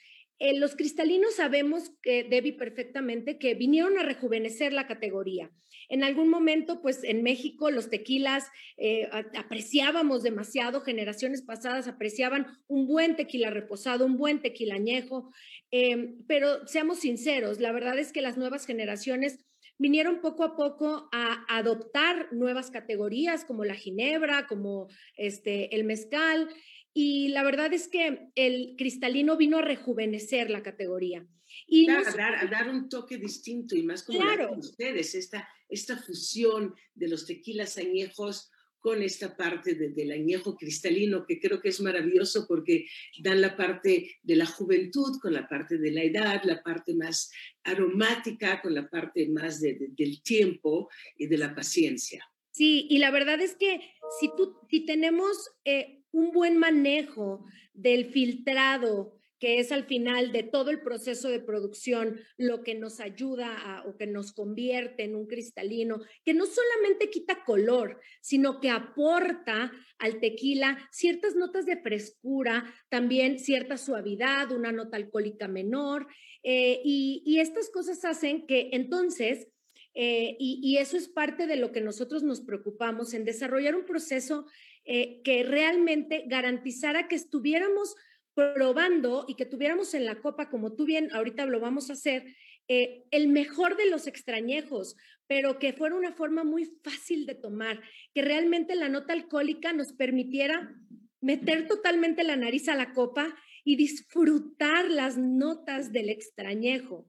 Los 0.55 0.75
cristalinos 0.75 1.35
sabemos, 1.35 1.93
que 2.03 2.25
Debbie, 2.25 2.55
perfectamente, 2.55 3.39
que 3.39 3.55
vinieron 3.55 3.99
a 3.99 4.03
rejuvenecer 4.03 4.73
la 4.73 4.87
categoría. 4.87 5.51
En 5.91 6.03
algún 6.03 6.29
momento, 6.29 6.81
pues 6.81 7.05
en 7.05 7.23
México 7.23 7.71
los 7.71 7.91
tequilas 7.91 8.47
eh, 8.79 9.09
apreciábamos 9.37 10.23
demasiado, 10.23 10.81
generaciones 10.81 11.43
pasadas 11.43 11.89
apreciaban 11.89 12.47
un 12.69 12.87
buen 12.87 13.17
tequila 13.17 13.51
reposado, 13.51 14.07
un 14.07 14.17
buen 14.17 14.41
tequila 14.41 14.77
añejo, 14.77 15.31
em, 15.71 16.23
pero 16.27 16.67
seamos 16.67 17.01
sinceros, 17.01 17.61
la 17.61 17.73
verdad 17.73 17.99
es 17.99 18.13
que 18.13 18.23
las 18.23 18.39
nuevas 18.39 18.67
generaciones 18.67 19.45
vinieron 19.79 20.21
poco 20.21 20.45
a 20.45 20.57
poco 20.57 21.09
a 21.11 21.45
adoptar 21.49 22.29
nuevas 22.33 22.71
categorías 22.71 23.45
como 23.45 23.65
la 23.65 23.75
ginebra, 23.75 24.47
como 24.47 24.89
este, 25.17 25.75
el 25.75 25.85
mezcal, 25.85 26.49
y 26.93 27.29
la 27.29 27.43
verdad 27.43 27.73
es 27.73 27.89
que 27.89 28.31
el 28.35 28.75
cristalino 28.77 29.37
vino 29.37 29.59
a 29.59 29.63
rejuvenecer 29.63 30.51
la 30.51 30.63
categoría. 30.63 31.27
Y 31.67 31.89
a, 31.91 32.03
dar, 32.03 32.69
un 32.69 32.89
toque 32.89 33.17
distinto 33.17 33.77
y 33.77 33.83
más 33.83 34.03
como 34.03 34.21
claro. 34.21 34.53
ustedes, 34.57 35.15
esta, 35.15 35.49
esta 35.69 35.97
fusión 35.97 36.75
de 36.95 37.09
los 37.09 37.27
tequilas 37.27 37.77
añejos 37.77 38.51
con 38.81 39.03
esta 39.03 39.37
parte 39.37 39.75
del 39.75 40.11
añejo 40.11 40.57
cristalino, 40.57 41.27
que 41.27 41.39
creo 41.39 41.61
que 41.61 41.69
es 41.69 41.81
maravilloso 41.81 42.47
porque 42.49 42.87
dan 43.19 43.41
la 43.41 43.57
parte 43.57 44.19
de 44.23 44.37
la 44.37 44.47
juventud 44.47 45.19
con 45.21 45.35
la 45.35 45.47
parte 45.47 45.77
de 45.77 45.91
la 45.91 46.03
edad, 46.03 46.43
la 46.45 46.63
parte 46.63 46.95
más 46.95 47.31
aromática 47.63 48.63
con 48.63 48.75
la 48.75 48.89
parte 48.89 49.29
más 49.29 49.61
del 49.61 50.23
tiempo 50.23 50.89
y 51.17 51.27
de 51.27 51.39
la 51.39 51.55
paciencia. 51.55 52.25
Sí, 52.53 52.87
y 52.91 52.99
la 52.99 53.11
verdad 53.11 53.41
es 53.41 53.55
que 53.55 53.81
si, 54.19 54.31
tú, 54.37 54.57
si 54.71 54.85
tenemos 54.87 55.37
eh, 55.65 56.00
un 56.13 56.33
buen 56.33 56.59
manejo 56.59 57.45
del 57.75 58.07
filtrado, 58.07 59.21
que 59.41 59.59
es 59.59 59.73
al 59.73 59.85
final 59.85 60.33
de 60.33 60.43
todo 60.43 60.71
el 60.71 60.83
proceso 60.83 61.29
de 61.29 61.41
producción 61.41 62.21
lo 62.37 62.63
que 62.63 62.75
nos 62.75 63.01
ayuda 63.01 63.83
o 63.87 63.97
que 63.97 64.07
nos 64.07 64.33
convierte 64.33 65.05
en 65.05 65.17
un 65.17 65.27
cristalino, 65.27 66.03
que 66.25 66.35
no 66.35 66.45
solamente 66.45 67.09
quita 67.09 67.43
color, 67.45 68.01
sino 68.21 68.61
que 68.61 68.69
aporta 68.69 69.73
al 69.99 70.21
tequila 70.21 70.79
ciertas 70.93 71.37
notas 71.37 71.65
de 71.65 71.81
frescura, 71.81 72.73
también 72.91 73.39
cierta 73.39 73.79
suavidad, 73.79 74.53
una 74.53 74.73
nota 74.73 74.99
alcohólica 74.99 75.49
menor, 75.49 76.07
eh, 76.43 76.81
y, 76.85 77.39
estas 77.41 77.71
cosas 77.71 78.05
hacen 78.05 78.47
que 78.47 78.69
entonces... 78.73 79.49
Eh, 79.93 80.37
y, 80.39 80.77
eso 80.77 80.97
es 80.97 81.09
parte 81.09 81.49
de 81.49 81.57
lo 81.57 81.73
que 81.73 81.81
nosotros 81.81 82.23
nos 82.23 82.41
preocupamos 82.43 83.13
en 83.13 83.25
desarrollar 83.25 83.75
un 83.75 83.85
proceso 83.85 84.47
eh, 84.93 85.23
que 85.23 85.45
realmente 85.45 86.25
garantizara 86.27 87.07
que 87.07 87.15
estuviéramos 87.15 87.95
probando 88.35 89.25
y 89.29 89.37
que 89.37 89.47
tuviéramos 89.47 89.95
en 89.95 90.05
la 90.05 90.21
copa, 90.21 90.51
como 90.51 90.75
tú 90.75 90.85
bien 90.85 91.13
ahorita 91.13 91.47
lo 91.47 91.61
vamos 91.61 91.91
a 91.91 91.93
hacer, 91.93 92.35
eh, 92.67 93.05
el 93.13 93.29
mejor 93.29 93.77
de 93.77 93.89
los 93.89 94.09
extrañejos, 94.09 94.97
pero 95.29 95.61
que 95.61 95.73
fuera 95.73 95.95
una 95.95 96.11
forma 96.11 96.43
muy 96.43 96.73
fácil 96.83 97.25
de 97.25 97.37
tomar, 97.37 97.81
que 98.13 98.23
realmente 98.23 98.75
la 98.75 98.89
nota 98.89 99.13
alcohólica 99.13 99.73
nos 99.73 99.93
permitiera 99.93 100.75
meter 101.21 101.69
totalmente 101.69 102.25
la 102.25 102.35
nariz 102.35 102.69
a 102.69 102.75
la 102.75 102.93
copa 102.93 103.33
y 103.63 103.77
disfrutar 103.77 104.91
las 104.91 105.17
notas 105.17 105.93
del 105.93 106.09
extrañejo. 106.09 107.07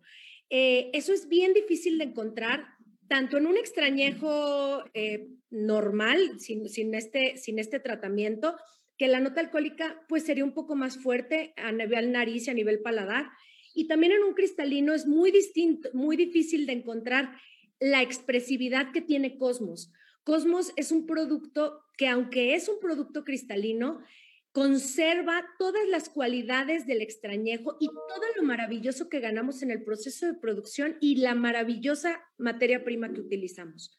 Eh, 0.51 0.91
eso 0.93 1.13
es 1.13 1.27
bien 1.27 1.55
difícil 1.55 1.97
de 1.97 2.03
encontrar, 2.03 2.70
tanto 3.11 3.37
en 3.37 3.45
un 3.45 3.57
extrañejo 3.57 4.85
eh, 4.93 5.27
normal, 5.49 6.39
sin, 6.39 6.69
sin, 6.69 6.95
este, 6.95 7.35
sin 7.35 7.59
este 7.59 7.81
tratamiento, 7.81 8.55
que 8.97 9.09
la 9.09 9.19
nota 9.19 9.41
alcohólica 9.41 10.01
pues 10.07 10.23
sería 10.23 10.45
un 10.45 10.53
poco 10.53 10.77
más 10.77 10.97
fuerte 10.97 11.53
a 11.57 11.73
nivel 11.73 12.13
nariz 12.13 12.47
y 12.47 12.51
a 12.51 12.53
nivel 12.53 12.79
paladar, 12.79 13.29
y 13.75 13.89
también 13.89 14.13
en 14.13 14.23
un 14.23 14.33
cristalino 14.33 14.93
es 14.93 15.07
muy 15.07 15.29
distinto, 15.29 15.89
muy 15.91 16.15
difícil 16.15 16.65
de 16.65 16.71
encontrar 16.71 17.35
la 17.81 18.01
expresividad 18.01 18.93
que 18.93 19.01
tiene 19.01 19.37
Cosmos. 19.37 19.91
Cosmos 20.23 20.71
es 20.77 20.93
un 20.93 21.05
producto 21.05 21.81
que 21.97 22.07
aunque 22.07 22.55
es 22.55 22.69
un 22.69 22.79
producto 22.79 23.25
cristalino, 23.25 23.99
conserva 24.51 25.45
todas 25.57 25.87
las 25.87 26.09
cualidades 26.09 26.85
del 26.85 27.01
extrañejo 27.01 27.77
y 27.79 27.87
todo 27.87 28.25
lo 28.35 28.43
maravilloso 28.43 29.09
que 29.09 29.19
ganamos 29.19 29.61
en 29.63 29.71
el 29.71 29.83
proceso 29.83 30.25
de 30.25 30.33
producción 30.33 30.97
y 30.99 31.17
la 31.17 31.35
maravillosa 31.35 32.21
materia 32.37 32.83
prima 32.83 33.13
que 33.13 33.21
utilizamos. 33.21 33.97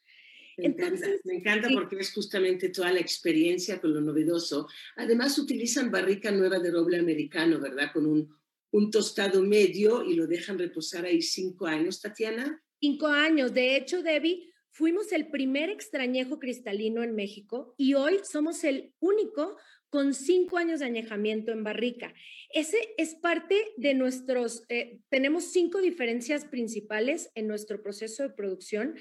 Me 0.57 0.67
encanta, 0.67 1.07
me 1.23 1.35
encanta 1.35 1.69
porque 1.73 1.97
es 1.97 2.13
justamente 2.13 2.69
toda 2.69 2.93
la 2.93 2.99
experiencia 2.99 3.81
con 3.81 3.93
lo 3.93 4.01
novedoso. 4.01 4.67
Además 4.95 5.39
utilizan 5.39 5.89
barrica 5.89 6.29
nueva 6.29 6.59
de 6.59 6.69
roble 6.69 6.99
americano, 6.99 7.59
¿verdad? 7.59 7.91
Con 7.91 8.05
un 8.05 8.29
un 8.73 8.89
tostado 8.89 9.41
medio 9.43 10.03
y 10.03 10.15
lo 10.15 10.27
dejan 10.27 10.57
reposar 10.57 11.05
ahí 11.05 11.21
cinco 11.21 11.67
años, 11.67 12.01
Tatiana. 12.01 12.59
Cinco 12.79 13.05
años. 13.07 13.53
De 13.53 13.77
hecho, 13.77 14.01
Debbie, 14.01 14.51
fuimos 14.71 15.11
el 15.11 15.29
primer 15.29 15.69
extrañejo 15.69 16.39
cristalino 16.39 17.03
en 17.03 17.13
México 17.13 17.75
y 17.77 17.93
hoy 17.93 18.19
somos 18.23 18.63
el 18.63 18.91
único 18.99 19.57
con 19.93 20.15
cinco 20.15 20.57
años 20.57 20.79
de 20.79 20.87
añejamiento 20.87 21.51
en 21.51 21.63
barrica. 21.63 22.15
Ese 22.49 22.79
es 22.97 23.13
parte 23.13 23.55
de 23.77 23.93
nuestros, 23.93 24.63
eh, 24.67 25.01
tenemos 25.09 25.51
cinco 25.51 25.81
diferencias 25.81 26.45
principales 26.45 27.29
en 27.35 27.45
nuestro 27.45 27.83
proceso 27.83 28.23
de 28.23 28.31
producción 28.31 28.95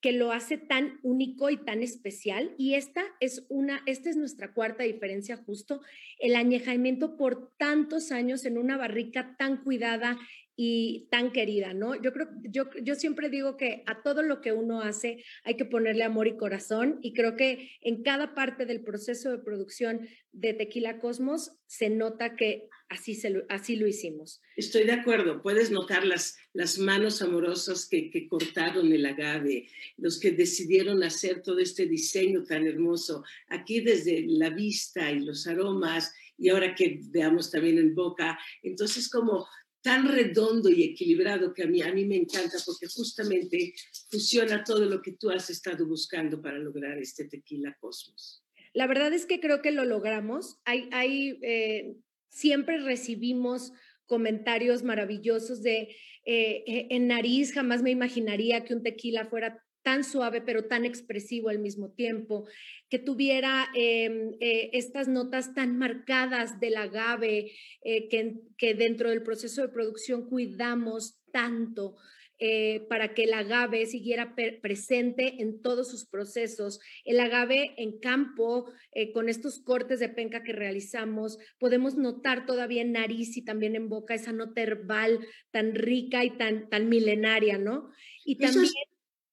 que 0.00 0.12
lo 0.12 0.32
hace 0.32 0.56
tan 0.56 1.00
único 1.02 1.50
y 1.50 1.58
tan 1.58 1.82
especial. 1.82 2.54
Y 2.56 2.76
esta 2.76 3.04
es 3.20 3.44
una, 3.50 3.82
esta 3.84 4.08
es 4.08 4.16
nuestra 4.16 4.54
cuarta 4.54 4.84
diferencia 4.84 5.36
justo, 5.36 5.82
el 6.18 6.34
añejamiento 6.34 7.18
por 7.18 7.52
tantos 7.58 8.10
años 8.10 8.46
en 8.46 8.56
una 8.56 8.78
barrica 8.78 9.36
tan 9.36 9.62
cuidada 9.62 10.18
y 10.60 11.06
tan 11.08 11.30
querida, 11.30 11.72
¿no? 11.72 11.94
Yo 12.02 12.12
creo, 12.12 12.26
yo, 12.42 12.64
yo 12.82 12.96
siempre 12.96 13.28
digo 13.30 13.56
que 13.56 13.84
a 13.86 14.02
todo 14.02 14.22
lo 14.22 14.40
que 14.40 14.50
uno 14.50 14.80
hace 14.82 15.24
hay 15.44 15.56
que 15.56 15.64
ponerle 15.64 16.02
amor 16.02 16.26
y 16.26 16.36
corazón 16.36 16.98
y 17.00 17.12
creo 17.12 17.36
que 17.36 17.70
en 17.80 18.02
cada 18.02 18.34
parte 18.34 18.66
del 18.66 18.82
proceso 18.82 19.30
de 19.30 19.38
producción 19.38 20.08
de 20.32 20.54
Tequila 20.54 20.98
Cosmos 20.98 21.52
se 21.68 21.90
nota 21.90 22.34
que 22.34 22.68
así, 22.88 23.16
así 23.48 23.76
lo 23.76 23.86
hicimos. 23.86 24.42
Estoy 24.56 24.82
de 24.82 24.94
acuerdo, 24.94 25.42
puedes 25.42 25.70
notar 25.70 26.04
las, 26.04 26.36
las 26.52 26.76
manos 26.76 27.22
amorosas 27.22 27.88
que, 27.88 28.10
que 28.10 28.26
cortaron 28.26 28.92
el 28.92 29.06
agave, 29.06 29.68
los 29.96 30.18
que 30.18 30.32
decidieron 30.32 31.04
hacer 31.04 31.40
todo 31.40 31.60
este 31.60 31.86
diseño 31.86 32.42
tan 32.42 32.66
hermoso, 32.66 33.22
aquí 33.46 33.80
desde 33.80 34.24
la 34.26 34.50
vista 34.50 35.08
y 35.12 35.20
los 35.20 35.46
aromas 35.46 36.12
y 36.36 36.48
ahora 36.48 36.74
que 36.74 37.00
veamos 37.10 37.48
también 37.52 37.78
en 37.78 37.94
boca, 37.94 38.36
entonces 38.64 39.08
como 39.08 39.46
tan 39.88 40.06
redondo 40.06 40.68
y 40.68 40.82
equilibrado 40.84 41.54
que 41.54 41.62
a 41.62 41.66
mí, 41.66 41.80
a 41.80 41.90
mí 41.90 42.04
me 42.04 42.16
encanta 42.16 42.58
porque 42.66 42.86
justamente 42.88 43.72
fusiona 44.10 44.62
todo 44.62 44.84
lo 44.84 45.00
que 45.00 45.12
tú 45.12 45.30
has 45.30 45.48
estado 45.48 45.86
buscando 45.86 46.42
para 46.42 46.58
lograr 46.58 46.98
este 46.98 47.24
tequila 47.24 47.74
cosmos. 47.80 48.44
La 48.74 48.86
verdad 48.86 49.14
es 49.14 49.24
que 49.24 49.40
creo 49.40 49.62
que 49.62 49.70
lo 49.70 49.86
logramos. 49.86 50.58
Hay, 50.66 51.38
eh, 51.40 51.96
siempre 52.28 52.80
recibimos 52.80 53.72
comentarios 54.04 54.82
maravillosos 54.82 55.62
de 55.62 55.96
eh, 56.26 56.64
eh, 56.66 56.88
en 56.90 57.08
nariz, 57.08 57.54
jamás 57.54 57.80
me 57.80 57.90
imaginaría 57.90 58.64
que 58.64 58.74
un 58.74 58.82
tequila 58.82 59.24
fuera 59.24 59.64
tan 59.88 60.04
suave 60.04 60.42
pero 60.42 60.66
tan 60.66 60.84
expresivo 60.84 61.48
al 61.48 61.60
mismo 61.60 61.92
tiempo, 61.92 62.46
que 62.90 62.98
tuviera 62.98 63.68
em, 63.74 64.34
eh, 64.38 64.68
estas 64.74 65.08
notas 65.08 65.54
tan 65.54 65.78
marcadas 65.78 66.60
del 66.60 66.76
agave 66.76 67.52
eh, 67.82 68.06
que, 68.10 68.34
que, 68.58 68.74
dentro 68.74 69.08
del 69.08 69.22
proceso 69.22 69.62
de 69.62 69.70
producción 69.70 70.28
cuidamos 70.28 71.18
tanto. 71.32 71.96
Eh, 72.40 72.86
para 72.88 73.14
que 73.14 73.24
el 73.24 73.34
agave 73.34 73.84
siguiera 73.86 74.36
presente 74.62 75.42
en 75.42 75.60
todos 75.60 75.90
sus 75.90 76.06
procesos. 76.06 76.78
El 77.04 77.18
agave 77.18 77.74
en 77.78 77.98
campo, 77.98 78.70
con 79.12 79.28
estos 79.28 79.58
cortes 79.58 79.98
de 79.98 80.08
penca 80.08 80.44
que 80.44 80.52
realizamos, 80.52 81.38
podemos 81.58 81.96
notar 81.96 82.46
todavía 82.46 82.82
en 82.82 82.92
nariz 82.92 83.36
y 83.36 83.42
también 83.42 83.74
en 83.74 83.88
boca 83.88 84.14
esa 84.14 84.30
nota 84.32 84.60
herbal 84.60 85.18
tan 85.50 85.74
rica 85.74 86.24
y 86.24 86.30
tan, 86.38 86.68
tan 86.68 86.88
milenaria, 86.88 87.58
¿no? 87.58 87.90
Y 88.24 88.36
también... 88.36 88.70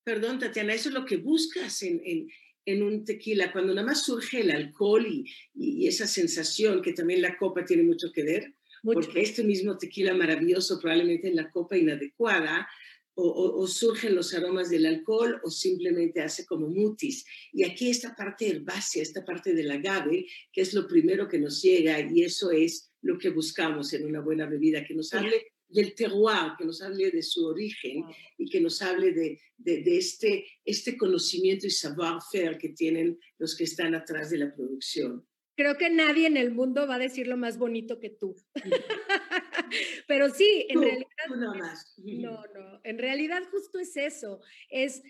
Perdón, 0.06 0.38
Tatiana, 0.38 0.76
eso 0.76 0.90
es 0.90 0.96
lo 0.96 1.04
que 1.04 1.18
buscas 1.18 1.82
en, 1.82 2.00
en, 2.06 2.30
en 2.66 2.84
un 2.84 3.04
tequila, 3.04 3.52
cuando 3.52 3.74
nada 3.74 3.88
más 3.88 4.06
surge 4.06 4.42
el 4.42 4.52
alcohol 4.52 5.04
y, 5.08 5.26
y, 5.56 5.88
esa 5.88 6.06
sensación 6.06 6.84
que 6.84 6.94
también 6.94 7.24
la 7.24 7.36
copa 7.38 7.66
tiene 7.66 7.82
mucho 7.82 8.12
que 8.14 8.24
ver, 8.24 8.54
mucho. 8.84 9.00
porque 9.00 9.22
este 9.22 9.44
mismo 9.44 9.80
tequila 9.80 10.14
maravilloso 10.14 10.80
probablemente 10.80 11.28
en 11.28 11.36
la 11.36 11.50
copa 11.50 11.76
inadecuada, 11.76 12.68
o, 13.16 13.24
o, 13.28 13.62
o, 13.62 13.68
surgen 13.68 14.14
los 14.14 14.32
aromas 14.36 14.70
del 14.70 14.86
alcohol 14.86 15.40
o 15.44 15.50
simplemente 15.50 16.22
hace 16.22 16.46
como 16.46 16.68
mutis. 16.68 17.26
Y 17.52 17.64
aquí 17.64 17.90
esta 17.90 18.14
parte 18.14 18.48
herbácea, 18.48 19.02
esta 19.02 19.26
parte 19.26 19.54
del 19.54 19.72
agave, 19.72 20.28
que 20.52 20.62
es 20.62 20.74
lo 20.74 20.86
primero 20.86 21.28
que 21.28 21.40
nos 21.40 21.62
llega 21.64 22.00
y 22.00 22.24
eso 22.24 22.52
es 22.52 22.92
lo 23.02 23.18
que 23.18 23.30
buscamos 23.30 23.94
en 23.94 24.06
una 24.06 24.20
buena 24.20 24.48
bebida, 24.48 24.84
que 24.84 24.94
nos 24.94 25.14
hable 25.14 25.48
del 25.76 25.94
terroir, 25.94 26.54
que 26.58 26.66
nos 26.66 26.82
hable 26.82 27.12
de 27.12 27.22
su 27.22 27.46
origen 27.46 28.04
y 28.38 28.50
que 28.50 28.62
nos 28.62 28.82
hable 28.82 29.12
de, 29.12 29.40
de, 29.58 29.84
de, 29.84 29.98
este, 29.98 30.46
este 30.64 30.98
conocimiento 30.98 31.68
y 31.68 31.70
savoir-faire 31.70 32.58
que 32.58 32.70
tienen 32.70 33.20
los 33.38 33.56
que 33.56 33.66
están 33.66 33.94
atrás 33.94 34.30
de 34.30 34.38
la 34.40 34.56
producción. 34.56 35.28
Creo 35.58 35.78
que 35.78 35.90
nadie 35.90 36.28
en 36.28 36.38
el 36.38 36.52
mundo 36.52 36.88
va 36.88 36.96
a 36.96 37.00
decir 37.00 37.28
lo 37.28 37.38
más 37.38 37.58
bonito 37.58 38.00
que 38.00 38.10
tú. 38.10 38.36
Pero 40.08 40.30
sí, 40.30 40.66
en 40.70 40.76
tú, 40.76 40.82
realidad... 40.82 41.08
Tú 41.28 41.36
no, 41.36 41.56
más. 41.56 41.94
no, 41.98 42.44
no, 42.54 42.82
en 42.84 42.98
realidad 42.98 43.44
justo 43.52 43.80
es 43.80 43.96
eso. 43.96 44.42
Es, 44.70 45.02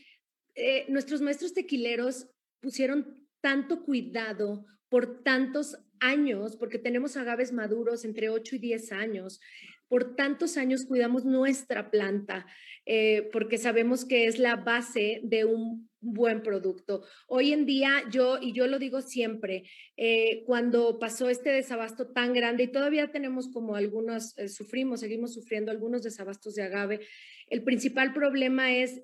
eh, 0.56 0.86
nuestros 0.88 1.22
maestros 1.22 1.54
tequileros 1.54 2.28
pusieron 2.60 3.28
tanto 3.42 3.84
cuidado 3.84 4.66
por 4.90 5.24
tantos 5.24 5.78
años, 6.00 6.56
porque 6.58 6.78
tenemos 6.78 7.18
agaves 7.18 7.52
maduros 7.52 8.06
entre 8.06 8.30
8 8.30 8.56
y 8.56 8.60
10 8.60 8.92
años, 8.92 9.40
por 9.88 10.16
tantos 10.16 10.58
años 10.58 10.86
cuidamos 10.86 11.26
nuestra 11.26 11.92
planta, 11.92 12.46
eh, 12.86 13.30
porque 13.32 13.58
sabemos 13.58 14.06
que 14.06 14.26
es 14.26 14.40
la 14.40 14.56
base 14.56 15.22
de 15.24 15.46
un 15.46 15.90
buen 16.02 16.44
producto. 16.44 17.04
Hoy 17.28 17.52
en 17.52 17.66
día 17.66 18.04
yo, 18.12 18.38
y 18.40 18.54
yo 18.54 18.68
lo 18.68 18.78
digo 18.78 19.02
siempre, 19.02 19.64
eh, 19.98 20.44
cuando 20.46 21.00
pasó 21.00 21.30
este 21.30 21.50
desabasto 21.52 22.08
tan 22.08 22.34
grande 22.34 22.64
y 22.64 22.72
todavía 22.72 23.12
tenemos 23.12 23.48
como 23.50 23.76
algunos, 23.76 24.38
eh, 24.38 24.50
sufrimos, 24.50 25.00
seguimos 25.00 25.34
sufriendo 25.34 25.72
algunos 25.72 26.04
desabastos 26.04 26.56
de 26.56 26.64
agave, 26.64 27.00
el 27.48 27.64
principal 27.64 28.14
problema 28.14 28.76
es 28.76 29.02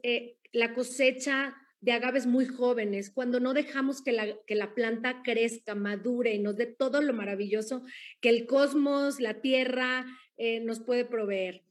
la 0.52 0.74
cosecha 0.74 1.56
de 1.82 1.92
agaves 1.94 2.28
muy 2.28 2.46
jóvenes, 2.46 3.10
cuando 3.10 3.40
no 3.40 3.54
dejamos 3.54 4.04
que 4.04 4.12
la, 4.12 4.28
que 4.46 4.54
la 4.54 4.76
planta 4.76 5.24
crezca, 5.24 5.74
madure 5.74 6.34
y 6.34 6.40
nos 6.40 6.56
dé 6.56 6.68
todo 6.68 7.02
lo 7.02 7.12
maravilloso 7.12 7.84
que 8.22 8.30
el 8.30 8.46
cosmos, 8.46 9.20
la 9.20 9.42
tierra, 9.42 10.06
eh, 10.38 10.60
nos 10.60 10.80
puede 10.80 11.06
proveer. 11.06 11.64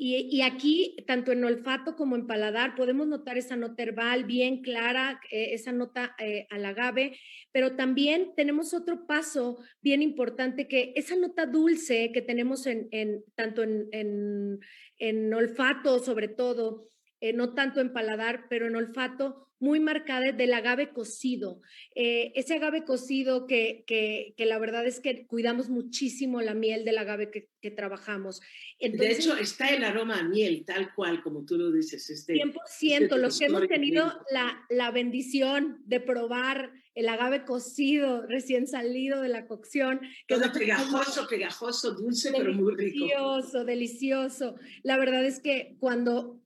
Y, 0.00 0.28
y, 0.30 0.42
aquí, 0.42 0.96
tanto 1.08 1.32
en 1.32 1.42
olfato 1.42 1.96
como 1.96 2.14
en 2.14 2.28
paladar, 2.28 2.76
podemos 2.76 3.08
notar 3.08 3.36
esa 3.36 3.56
nota 3.56 3.82
herbal 3.82 4.22
bien 4.22 4.62
clara, 4.62 5.20
eh, 5.32 5.54
esa 5.54 5.72
nota 5.72 6.14
eh, 6.20 6.46
al 6.50 6.64
agave, 6.66 7.18
pero 7.50 7.74
también 7.74 8.32
tenemos 8.36 8.74
otro 8.74 9.08
paso 9.08 9.58
bien 9.82 10.00
importante, 10.00 10.68
que 10.68 10.92
esa 10.94 11.16
nota 11.16 11.46
dulce 11.46 12.12
que 12.12 12.22
tenemos 12.22 12.68
en, 12.68 12.86
en 12.92 13.24
tanto 13.34 13.64
en, 13.64 13.88
en, 13.90 14.60
en, 14.98 15.34
olfato 15.34 15.98
sobre 15.98 16.28
todo, 16.28 16.86
eh, 17.20 17.32
no 17.32 17.54
tanto 17.54 17.80
en 17.80 17.92
paladar, 17.92 18.46
pero 18.48 18.68
en 18.68 18.76
olfato, 18.76 19.47
muy 19.60 19.80
marcada 19.80 20.32
del 20.32 20.52
agave 20.54 20.90
cocido. 20.90 21.60
Eh, 21.94 22.32
ese 22.34 22.54
agave 22.54 22.84
cocido 22.84 23.46
que, 23.46 23.84
que, 23.86 24.34
que, 24.36 24.46
la 24.46 24.58
verdad 24.58 24.86
es 24.86 25.00
que 25.00 25.26
cuidamos 25.26 25.68
muchísimo 25.68 26.40
la 26.40 26.54
miel 26.54 26.84
del 26.84 26.98
agave 26.98 27.30
que, 27.30 27.48
que 27.60 27.70
trabajamos. 27.70 28.40
Entonces, 28.78 29.08
de 29.08 29.22
hecho, 29.22 29.36
está 29.36 29.68
el 29.70 29.84
aroma 29.84 30.20
a 30.20 30.22
miel, 30.22 30.64
tal 30.64 30.94
cual, 30.94 31.22
como 31.22 31.44
tú 31.44 31.56
lo 31.58 31.72
dices. 31.72 32.08
Este, 32.10 32.34
100%, 32.34 32.54
este 32.80 33.18
los 33.18 33.38
que 33.38 33.46
hemos 33.46 33.66
tenido 33.68 34.12
la, 34.30 34.64
la 34.70 34.90
bendición 34.90 35.82
de 35.86 36.00
probar 36.00 36.72
el 36.94 37.08
agave 37.08 37.44
cocido, 37.44 38.26
recién 38.26 38.66
salido 38.66 39.22
de 39.22 39.28
la 39.28 39.46
cocción. 39.46 40.00
Todo 40.26 40.52
pegajoso, 40.52 41.28
pegajoso, 41.28 41.92
dulce, 41.92 42.32
pero 42.36 42.52
muy 42.52 42.74
rico. 42.74 43.04
Delicioso, 43.06 43.64
delicioso. 43.64 44.54
La 44.82 44.96
verdad 44.96 45.24
es 45.24 45.38
que 45.38 45.76
cuando 45.78 46.40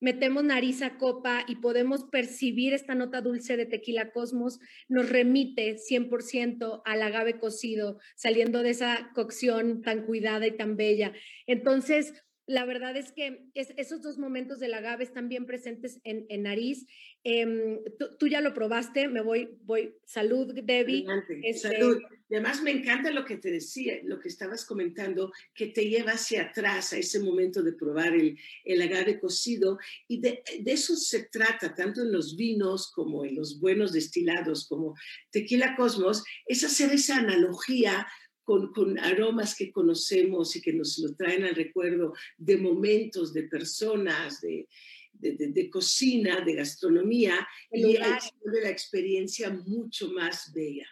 metemos 0.00 0.44
nariz 0.44 0.82
a 0.82 0.98
copa 0.98 1.44
y 1.46 1.56
podemos 1.56 2.04
percibir 2.04 2.74
esta 2.74 2.94
nota 2.94 3.20
dulce 3.20 3.56
de 3.56 3.66
tequila 3.66 4.10
cosmos, 4.12 4.60
nos 4.88 5.08
remite 5.08 5.76
100% 5.76 6.82
al 6.84 7.02
agave 7.02 7.38
cocido, 7.38 7.98
saliendo 8.16 8.62
de 8.62 8.70
esa 8.70 9.10
cocción 9.14 9.82
tan 9.82 10.06
cuidada 10.06 10.46
y 10.46 10.56
tan 10.56 10.76
bella. 10.76 11.12
Entonces, 11.46 12.14
la 12.48 12.64
verdad 12.64 12.96
es 12.96 13.12
que 13.12 13.50
esos 13.54 14.00
dos 14.00 14.16
momentos 14.16 14.58
del 14.58 14.72
agave 14.72 15.04
están 15.04 15.28
bien 15.28 15.44
presentes 15.44 16.00
en, 16.02 16.26
nariz. 16.42 16.86
Em, 17.22 17.78
tú, 18.18 18.26
ya 18.26 18.40
lo 18.40 18.54
probaste, 18.54 19.06
me 19.06 19.20
voy, 19.20 19.50
voy, 19.64 19.94
salud, 20.06 20.54
Debbie. 20.54 21.04
Este 21.42 21.68
salud. 21.68 21.98
Y 22.30 22.34
además 22.34 22.62
me 22.62 22.70
encanta 22.70 23.10
lo 23.10 23.26
que 23.26 23.36
te 23.36 23.50
decía, 23.50 24.00
lo 24.02 24.18
que 24.18 24.28
estabas 24.28 24.64
comentando, 24.64 25.30
que 25.54 25.66
te 25.66 25.90
lleva 25.90 26.12
hacia 26.12 26.44
atrás 26.44 26.94
a 26.94 26.98
ese 26.98 27.20
momento 27.20 27.62
de 27.62 27.74
probar 27.74 28.14
el, 28.14 28.38
el 28.64 28.80
agave 28.80 29.20
cocido. 29.20 29.78
Y 30.06 30.20
de, 30.20 30.42
de, 30.60 30.72
eso 30.72 30.96
se 30.96 31.24
trata, 31.24 31.74
tanto 31.74 32.00
en 32.00 32.12
los 32.12 32.34
vinos 32.34 32.90
como 32.90 33.26
en 33.26 33.34
los 33.34 33.60
buenos 33.60 33.92
destilados, 33.92 34.66
como 34.66 34.94
Tequila 35.30 35.76
Cosmos, 35.76 36.24
es 36.46 36.64
hacer 36.64 36.92
esa 36.92 37.18
analogía 37.18 38.06
con, 38.48 38.98
aromas 38.98 39.54
que 39.54 39.70
conocemos 39.70 40.56
y 40.56 40.62
que 40.62 40.72
nos 40.72 40.98
lo 40.98 41.14
traen 41.14 41.44
al 41.44 41.54
recuerdo 41.54 42.14
de 42.38 42.56
momentos, 42.56 43.34
de 43.34 43.42
personas, 43.42 44.40
de, 44.40 44.66
de, 45.12 45.70
cocina, 45.70 46.40
de 46.40 46.54
gastronomía, 46.54 47.46
y 47.70 47.92
de 47.92 48.60
la 48.62 48.70
experiencia 48.70 49.50
mucho 49.50 50.10
más 50.12 50.50
bella. 50.54 50.86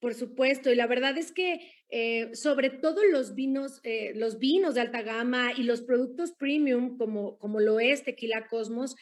Por 0.00 0.14
supuesto, 0.14 0.72
y 0.72 0.74
la 0.74 0.88
verdad 0.88 1.16
es 1.16 1.30
que 1.30 1.60
eh, 1.88 2.34
sobre 2.34 2.70
todo 2.70 3.04
los 3.04 3.36
vinos, 3.36 3.80
eh, 3.84 4.12
los 4.16 4.40
vinos 4.40 4.74
de 4.74 4.80
alta 4.80 5.02
gama 5.02 5.52
y 5.56 5.62
los 5.62 5.82
productos 5.82 6.32
premium, 6.32 6.98
como, 6.98 7.38
como 7.38 7.60
lo 7.60 7.78
es 7.78 8.02
Tequila 8.02 8.48
Cosmos, 8.48 8.96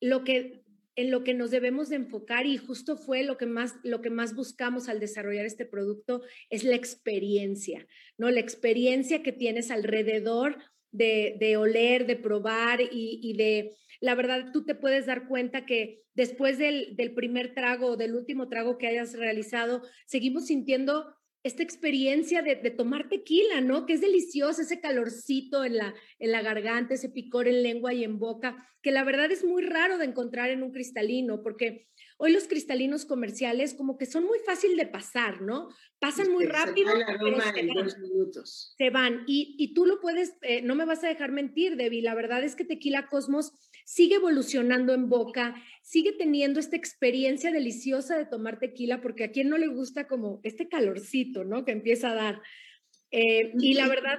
lo 0.00 0.24
que 0.24 0.62
en 0.96 1.10
lo 1.10 1.22
que 1.22 1.34
nos 1.34 1.50
debemos 1.50 1.90
de 1.90 1.96
enfocar 1.96 2.46
y 2.46 2.56
justo 2.56 2.96
fue 2.96 3.22
lo 3.22 3.36
que 3.36 3.46
más, 3.46 3.74
lo 3.84 4.00
que 4.00 4.10
más 4.10 4.34
buscamos 4.34 4.88
al 4.88 4.98
desarrollar 4.98 5.44
este 5.44 5.66
producto 5.66 6.22
es 6.48 6.64
la 6.64 6.74
experiencia, 6.74 7.86
¿no? 8.16 8.30
La 8.30 8.40
experiencia 8.40 9.22
que 9.22 9.32
tienes 9.32 9.70
alrededor 9.70 10.56
de, 10.90 11.36
de 11.38 11.58
oler, 11.58 12.06
de 12.06 12.16
probar 12.16 12.80
y, 12.90 13.34
de, 13.36 13.76
la 14.00 14.14
verdad, 14.14 14.50
tú 14.52 14.64
te 14.64 14.74
puedes 14.74 15.04
dar 15.04 15.28
cuenta 15.28 15.66
que 15.66 16.02
después 16.14 16.56
del, 16.56 16.96
del 16.96 17.12
primer 17.12 17.54
trago 17.54 17.88
o 17.88 17.96
del 17.96 18.14
último 18.14 18.48
trago 18.48 18.78
que 18.78 18.86
hayas 18.86 19.12
realizado, 19.12 19.82
seguimos 20.06 20.46
sintiendo 20.46 21.14
esta 21.46 21.62
experiencia 21.62 22.42
de, 22.42 22.56
tomar 22.70 23.08
tequila, 23.08 23.60
¿no? 23.60 23.86
Que 23.86 23.94
es 23.94 24.00
delicioso, 24.00 24.62
ese 24.62 24.80
calorcito 24.80 25.64
en 25.64 25.76
la, 25.76 25.94
en 26.18 26.32
la 26.32 26.42
garganta, 26.42 26.94
ese 26.94 27.08
picor 27.08 27.48
en 27.48 27.62
lengua 27.62 27.94
y 27.94 28.04
en 28.04 28.18
boca, 28.18 28.68
que 28.82 28.90
la 28.90 29.04
verdad 29.04 29.30
es 29.30 29.44
muy 29.44 29.62
raro 29.62 29.98
de 29.98 30.04
encontrar 30.04 30.50
en 30.50 30.62
un 30.62 30.72
cristalino, 30.72 31.42
porque 31.42 31.88
hoy 32.18 32.32
los 32.32 32.48
cristalinos 32.48 33.04
comerciales 33.04 33.74
como 33.74 33.96
que 33.96 34.06
son 34.06 34.24
muy 34.24 34.38
fácil 34.40 34.76
de 34.76 34.86
pasar, 34.86 35.42
¿no? 35.42 35.68
Pasan 35.98 36.32
muy 36.32 36.46
rápido. 36.46 36.90
Se, 36.90 37.60
en 37.60 37.68
van, 37.68 37.86
minutos. 38.00 38.74
se 38.76 38.90
van. 38.90 39.24
Y, 39.26 39.54
y 39.58 39.74
tú 39.74 39.86
lo 39.86 40.00
puedes, 40.00 40.34
eh, 40.42 40.62
no 40.62 40.74
me 40.74 40.84
vas 40.84 41.04
a 41.04 41.08
dejar 41.08 41.32
mentir, 41.32 41.76
Debbie, 41.76 42.02
la 42.02 42.14
verdad 42.14 42.42
es 42.44 42.54
que 42.56 42.64
Tequila 42.64 43.08
Cosmos 43.08 43.52
sigue 43.86 44.16
evolucionando 44.16 44.92
en 44.94 45.08
boca, 45.08 45.54
sigue 45.80 46.12
teniendo 46.12 46.58
esta 46.58 46.74
experiencia 46.74 47.52
deliciosa 47.52 48.18
de 48.18 48.26
tomar 48.26 48.58
tequila, 48.58 49.00
porque 49.00 49.22
a 49.22 49.30
quien 49.30 49.48
no 49.48 49.58
le 49.58 49.68
gusta 49.68 50.08
como 50.08 50.40
este 50.42 50.68
calorcito, 50.68 51.44
¿no? 51.44 51.64
Que 51.64 51.70
empieza 51.70 52.10
a 52.10 52.14
dar. 52.16 52.42
Eh, 53.12 53.52
y 53.60 53.74
la 53.74 53.86
verdad, 53.88 54.18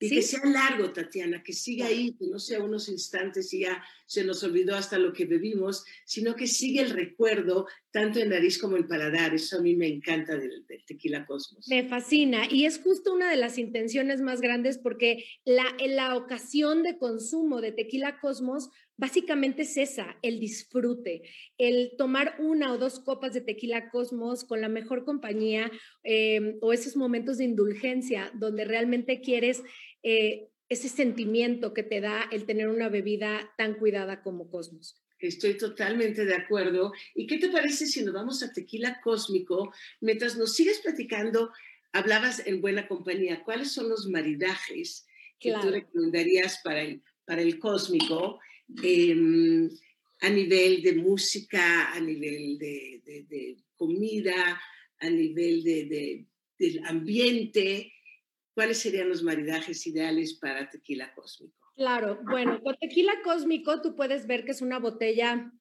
y 0.00 0.10
que 0.10 0.22
sea 0.22 0.44
largo, 0.44 0.92
Tatiana, 0.92 1.42
que 1.42 1.52
siga 1.52 1.86
ahí, 1.86 2.14
que 2.18 2.26
no 2.26 2.38
sea 2.38 2.62
unos 2.62 2.88
instantes 2.88 3.52
y 3.54 3.60
ya 3.60 3.82
se 4.06 4.24
nos 4.24 4.42
olvidó 4.42 4.74
hasta 4.74 4.98
lo 4.98 5.12
que 5.12 5.24
bebimos, 5.24 5.84
sino 6.04 6.34
que 6.34 6.46
sigue 6.46 6.82
el 6.82 6.90
recuerdo 6.90 7.66
tanto 7.90 8.18
en 8.18 8.30
nariz 8.30 8.58
como 8.58 8.76
en 8.76 8.86
paladar. 8.86 9.34
Eso 9.34 9.58
a 9.58 9.62
mí 9.62 9.76
me 9.76 9.86
encanta 9.86 10.36
del, 10.36 10.66
tequila 10.86 11.24
cosmos. 11.26 11.68
Me 11.68 11.88
fascina 11.88 12.50
y 12.50 12.66
es 12.66 12.80
justo 12.80 13.14
una 13.14 13.30
de 13.30 13.36
las 13.36 13.56
intenciones 13.56 14.20
más 14.20 14.40
grandes 14.40 14.78
porque 14.78 15.24
la, 15.44 15.64
en 15.78 15.96
la 15.96 16.16
ocasión 16.16 16.82
de 16.82 16.98
consumo 16.98 17.60
de 17.60 17.72
tequila 17.72 18.20
cosmos 18.20 18.70
básicamente 18.96 19.62
es 19.62 19.76
esa, 19.76 20.16
el 20.22 20.40
disfrute, 20.40 21.22
el 21.58 21.92
tomar 21.96 22.36
una 22.38 22.72
o 22.72 22.78
dos 22.78 23.00
copas 23.00 23.32
de 23.34 23.40
tequila 23.40 23.90
cosmos 23.90 24.44
con 24.44 24.60
la 24.60 24.68
mejor 24.68 25.04
compañía 25.04 25.70
eh, 26.04 26.56
o 26.60 26.72
esos 26.72 26.96
momentos 26.96 27.38
de 27.38 27.44
indulgencia 27.44 28.30
donde 28.34 28.64
realmente 28.64 29.20
quieres 29.20 29.62
eh, 30.02 30.48
ese 30.68 30.88
sentimiento 30.88 31.74
que 31.74 31.82
te 31.82 32.00
da 32.00 32.28
el 32.30 32.46
tener 32.46 32.68
una 32.68 32.88
bebida 32.88 33.52
tan 33.58 33.74
cuidada 33.74 34.22
como 34.22 34.50
Cosmos. 34.50 35.00
Estoy 35.18 35.56
totalmente 35.56 36.24
de 36.24 36.34
acuerdo. 36.34 36.92
¿Y 37.14 37.26
qué 37.26 37.38
te 37.38 37.48
parece 37.48 37.86
si 37.86 38.04
nos 38.04 38.14
vamos 38.14 38.42
a 38.42 38.52
Tequila 38.52 39.00
Cósmico? 39.02 39.72
Mientras 40.00 40.36
nos 40.36 40.54
sigues 40.54 40.80
platicando, 40.80 41.50
hablabas 41.92 42.46
en 42.46 42.60
buena 42.60 42.88
compañía. 42.88 43.42
¿Cuáles 43.44 43.72
son 43.72 43.88
los 43.88 44.06
maridajes 44.08 45.06
que 45.38 45.52
tú 45.52 45.70
recomendarías 45.70 46.60
para 46.62 46.82
el, 46.82 47.02
para 47.24 47.42
el 47.42 47.58
Cósmico 47.58 48.40
em, 48.82 49.68
a 50.20 50.28
nivel 50.30 50.82
de 50.82 50.94
música, 50.94 51.92
a 51.92 52.00
nivel 52.00 52.58
de, 52.58 53.02
de 53.28 53.56
comida, 53.76 54.60
a 55.00 55.10
nivel 55.10 55.62
de, 55.62 56.26
del 56.58 56.84
ambiente? 56.86 57.94
¿cuáles 58.54 58.78
serían 58.78 59.08
los 59.08 59.22
maridajes 59.22 59.86
ideales 59.86 60.34
para 60.34 60.70
tequila 60.70 61.12
cósmico? 61.14 61.58
Claro, 61.74 62.20
bueno, 62.22 62.60
con 62.62 62.76
tequila 62.76 63.12
cósmico 63.22 63.82
tú 63.82 63.96
puedes 63.96 64.26
ver 64.26 64.44
que 64.44 64.52
es 64.52 64.62
una 64.62 64.78
botella 64.78 65.52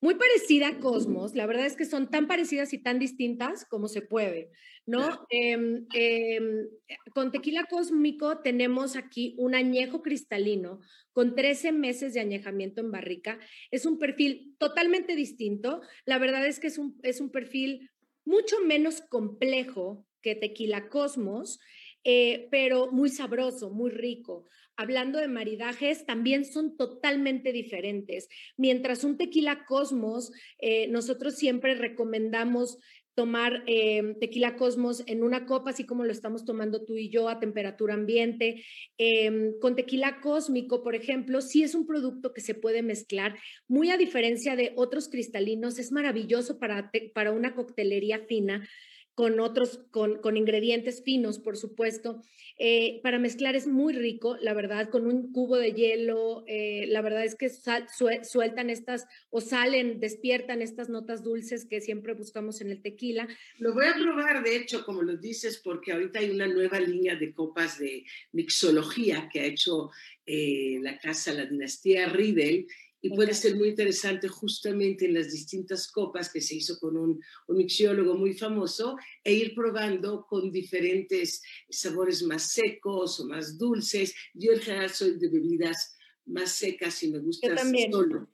muy 0.00 0.14
parecida 0.14 0.68
a 0.68 0.78
Cosmos. 0.78 1.34
La 1.34 1.46
verdad 1.46 1.66
es 1.66 1.76
que 1.76 1.84
son 1.84 2.10
tan 2.10 2.26
parecidas 2.26 2.72
y 2.72 2.78
tan 2.78 2.98
distintas 2.98 3.64
como 3.66 3.88
se 3.88 4.02
puede, 4.02 4.50
¿no? 4.86 5.26
Em, 5.30 5.86
em, 5.94 6.68
con 7.14 7.30
tequila 7.30 7.64
cósmico 7.64 8.38
tenemos 8.38 8.96
aquí 8.96 9.34
un 9.38 9.54
añejo 9.54 10.02
cristalino 10.02 10.80
con 11.12 11.34
13 11.34 11.72
meses 11.72 12.14
de 12.14 12.20
añejamiento 12.20 12.80
en 12.80 12.90
barrica. 12.90 13.38
Es 13.70 13.84
un 13.84 13.98
perfil 13.98 14.56
totalmente 14.58 15.16
distinto. 15.16 15.82
La 16.06 16.18
verdad 16.18 16.46
es 16.46 16.60
que 16.60 16.68
es 16.68 16.78
un, 16.78 16.98
es 17.02 17.20
un 17.20 17.30
perfil 17.30 17.90
mucho 18.24 18.60
menos 18.60 19.02
complejo 19.02 20.06
que 20.22 20.34
tequila 20.34 20.88
cosmos. 20.88 21.58
Eh, 22.04 22.48
pero 22.50 22.90
muy 22.90 23.10
sabroso, 23.10 23.70
muy 23.70 23.90
rico. 23.90 24.46
Hablando 24.76 25.18
de 25.18 25.28
maridajes, 25.28 26.06
también 26.06 26.46
son 26.46 26.76
totalmente 26.76 27.52
diferentes. 27.52 28.28
Mientras 28.56 29.04
un 29.04 29.18
tequila 29.18 29.66
Cosmos, 29.66 30.32
eh, 30.58 30.88
nosotros 30.88 31.34
siempre 31.34 31.74
recomendamos 31.74 32.78
tomar 33.14 33.64
eh, 33.66 34.14
tequila 34.18 34.56
Cosmos 34.56 35.02
en 35.06 35.22
una 35.22 35.44
copa, 35.44 35.70
así 35.70 35.84
como 35.84 36.04
lo 36.04 36.12
estamos 36.12 36.46
tomando 36.46 36.86
tú 36.86 36.96
y 36.96 37.10
yo 37.10 37.28
a 37.28 37.38
temperatura 37.38 37.92
ambiente. 37.92 38.64
Em, 38.96 39.58
con 39.60 39.76
tequila 39.76 40.20
cósmico, 40.20 40.82
por 40.82 40.94
ejemplo, 40.94 41.42
sí 41.42 41.62
es 41.62 41.74
un 41.74 41.86
producto 41.86 42.32
que 42.32 42.40
se 42.40 42.54
puede 42.54 42.82
mezclar, 42.82 43.36
muy 43.68 43.90
a 43.90 43.98
diferencia 43.98 44.56
de 44.56 44.72
otros 44.76 45.10
cristalinos, 45.10 45.78
es 45.78 45.92
maravilloso 45.92 46.58
para, 46.58 46.90
para 47.12 47.32
una 47.32 47.54
coctelería 47.54 48.20
fina 48.20 48.66
con 49.14 49.40
otros, 49.40 49.80
con, 49.90 50.20
con 50.20 50.36
ingredientes 50.36 51.02
finos, 51.02 51.38
por 51.38 51.56
supuesto. 51.56 52.22
Eh, 52.58 53.00
para 53.02 53.18
mezclar 53.18 53.56
es 53.56 53.66
muy 53.66 53.94
rico, 53.94 54.36
la 54.40 54.54
verdad, 54.54 54.90
con 54.90 55.06
un 55.06 55.32
cubo 55.32 55.56
de 55.56 55.72
hielo, 55.72 56.44
eh, 56.46 56.84
la 56.88 57.00
verdad 57.00 57.24
es 57.24 57.34
que 57.34 57.48
sueltan 57.48 58.70
estas 58.70 59.06
o 59.30 59.40
salen, 59.40 59.98
despiertan 59.98 60.60
estas 60.60 60.88
notas 60.88 61.22
dulces 61.22 61.64
que 61.64 61.80
siempre 61.80 62.12
buscamos 62.14 62.60
en 62.60 62.70
el 62.70 62.82
tequila. 62.82 63.28
Lo 63.58 63.72
voy 63.72 63.86
a 63.86 63.94
probar, 63.94 64.42
de 64.42 64.56
hecho, 64.56 64.84
como 64.84 65.02
lo 65.02 65.16
dices, 65.16 65.60
porque 65.64 65.92
ahorita 65.92 66.18
hay 66.18 66.30
una 66.30 66.48
nueva 66.48 66.80
línea 66.80 67.16
de 67.16 67.32
copas 67.32 67.78
de 67.78 68.04
mixología 68.32 69.28
que 69.32 69.40
ha 69.40 69.44
hecho 69.46 69.90
eh, 70.26 70.78
la 70.82 70.98
casa, 70.98 71.32
la 71.32 71.46
dinastía 71.46 72.08
Riedel, 72.08 72.66
y 73.02 73.10
puede 73.10 73.34
ser 73.34 73.56
muy 73.56 73.68
interesante 73.68 74.28
justamente 74.28 75.06
en 75.06 75.14
las 75.14 75.30
distintas 75.30 75.90
copas 75.90 76.30
que 76.32 76.40
se 76.40 76.56
hizo 76.56 76.78
con 76.78 76.96
un, 76.96 77.20
un 77.48 77.56
mixiólogo 77.56 78.14
muy 78.14 78.34
famoso 78.34 78.96
e 79.24 79.32
ir 79.32 79.54
probando 79.54 80.26
con 80.28 80.50
diferentes 80.50 81.42
sabores 81.68 82.22
más 82.22 82.52
secos 82.52 83.20
o 83.20 83.26
más 83.26 83.58
dulces. 83.58 84.14
Yo 84.34 84.52
en 84.52 84.60
general 84.60 84.90
soy 84.90 85.18
de 85.18 85.28
bebidas 85.28 85.96
más 86.26 86.52
secas 86.52 87.02
y 87.02 87.10
me 87.10 87.18
gusta 87.18 87.56
solo. 87.90 88.28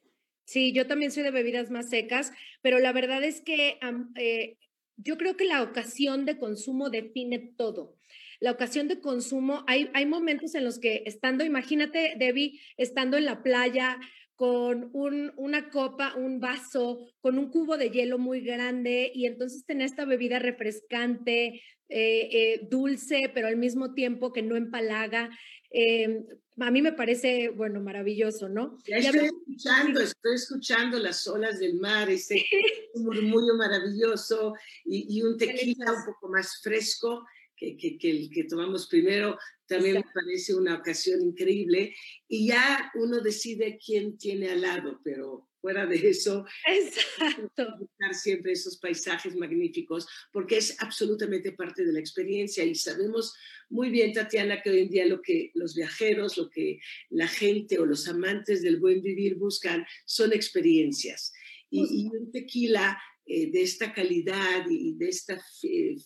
Sí, 0.45 0.73
yo 0.73 0.87
también 0.87 1.11
soy 1.11 1.23
de 1.23 1.31
bebidas 1.33 1.71
más 1.71 1.91
secas, 1.91 2.33
pero 2.63 2.79
la 2.79 2.93
verdad 2.93 3.23
es 3.25 3.41
que 3.41 3.79
eh, 4.17 4.59
yo 4.97 5.17
creo 5.17 5.37
que 5.37 5.45
la 5.45 5.63
ocasión 5.63 6.25
de 6.25 6.39
consumo 6.39 6.91
define 6.91 7.39
todo 7.57 7.97
la 8.41 8.51
ocasión 8.51 8.89
de 8.89 9.01
consumo, 9.01 9.65
hay, 9.67 9.91
hay 9.95 10.07
momentos 10.07 10.55
en 10.55 10.65
los 10.65 10.79
que 10.79 11.03
estando, 11.07 11.45
imagínate, 11.45 12.15
Debbie, 12.19 12.61
estando 12.77 13.17
en 13.17 13.25
la 13.25 13.43
playa, 13.43 13.99
con 14.37 14.91
un, 14.93 15.33
una 15.37 15.71
copa, 15.71 16.15
un 16.15 16.41
vaso, 16.41 17.01
con 17.21 17.39
un 17.39 17.51
cubo 17.51 17.77
de 17.77 17.91
hielo 17.91 18.19
muy 18.19 18.43
grande 18.43 19.11
y 19.15 19.27
entonces 19.27 19.65
tener 19.65 19.87
esta 19.87 20.05
bebida 20.05 20.39
refrescante, 20.39 21.63
eh, 21.89 22.29
eh, 22.31 22.69
dulce, 22.71 23.31
pero 23.33 23.49
al 23.49 23.57
mismo 23.57 23.95
tiempo 23.95 24.33
que 24.33 24.43
no 24.43 24.57
empalaga. 24.57 25.31
Eh, 25.71 26.25
a 26.59 26.71
mí 26.71 26.83
me 26.83 26.93
parece, 26.93 27.49
bueno, 27.49 27.81
maravilloso, 27.81 28.49
¿no? 28.49 28.79
Ya 28.87 28.97
estoy 28.99 29.27
escuchando, 29.27 30.01
estoy 30.01 30.35
escuchando 30.35 30.99
las 30.99 31.27
olas 31.27 31.59
del 31.59 31.75
mar, 31.75 32.11
ese 32.11 32.45
murmullo 32.95 33.55
maravilloso 33.57 34.55
y, 34.85 35.19
y 35.19 35.23
un 35.23 35.39
tequila 35.39 35.93
un 35.93 36.05
poco 36.05 36.29
más 36.29 36.61
fresco 36.63 37.25
que, 37.57 37.77
que, 37.77 37.99
que, 37.99 38.11
el 38.11 38.31
que 38.31 38.45
tomamos 38.45 38.87
primero, 38.87 39.39
también 39.67 39.95
me 39.95 40.05
parece 40.15 40.55
una 40.55 40.77
ocasión 40.77 41.23
increíble. 41.23 41.95
Y 42.29 42.49
ya 42.49 42.91
uno 42.95 43.21
decide 43.21 43.79
quién 43.85 44.19
tiene 44.19 44.51
al 44.51 44.63
lado, 44.63 45.01
pero 45.03 45.49
fuera 45.61 45.85
de 45.85 45.97
eso, 45.97 46.47
Exacto. 46.65 47.67
buscar 47.81 48.15
siempre 48.15 48.53
esos 48.53 48.77
paisajes 48.77 49.35
magníficos, 49.35 50.07
porque 50.33 50.59
es 50.59 50.77
absolutamente 50.81 51.51
parte 51.51 51.85
de 51.85 51.93
la 51.93 51.99
experiencia 51.99 52.63
y 52.63 52.77
sabemos 52.77 53.35
muy 53.69 53.91
bien, 53.91 54.13
Tatiana, 54.13 54.63
que 54.63 54.71
hoy 54.71 54.81
en 54.83 54.91
día 54.91 55.07
lo 55.07 55.21
que 55.21 55.51
los 55.55 55.75
viajeros, 55.75 56.37
lo 56.37 56.49
que 56.51 56.79
la 57.11 57.27
gente 57.27 57.81
o 57.81 57.85
los 57.85 58.07
amantes 58.07 58.63
del 58.63 58.79
buen 58.79 59.03
vivir 59.03 59.35
buscan 59.35 59.85
son 60.05 60.33
experiencias. 60.33 61.33
Y, 61.69 62.05
y 62.05 62.17
un 62.17 62.31
tequila 62.31 62.97
eh, 63.27 63.51
de 63.51 63.63
esta 63.63 63.93
calidad 63.93 64.65
y 64.71 64.95
de 64.97 65.09
esta 65.09 65.41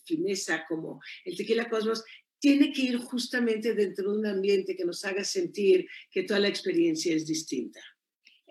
fineza 0.07 0.65
como 0.69 1.01
el 1.25 1.37
tequila 1.37 1.69
Cosmos 1.69 2.03
tiene 2.41 2.73
que 2.73 2.83
ir 2.83 2.97
justamente 2.97 3.75
dentro 3.75 4.11
de 4.11 4.19
un 4.19 4.27
ambiente 4.27 4.75
que 4.75 4.85
nos 4.85 5.05
haga 5.05 5.25
sentir 5.25 5.87
que 6.11 6.23
toda 6.23 6.41
la 6.41 6.49
experiencia 6.49 7.15
es 7.15 7.27
distinta. 7.27 7.81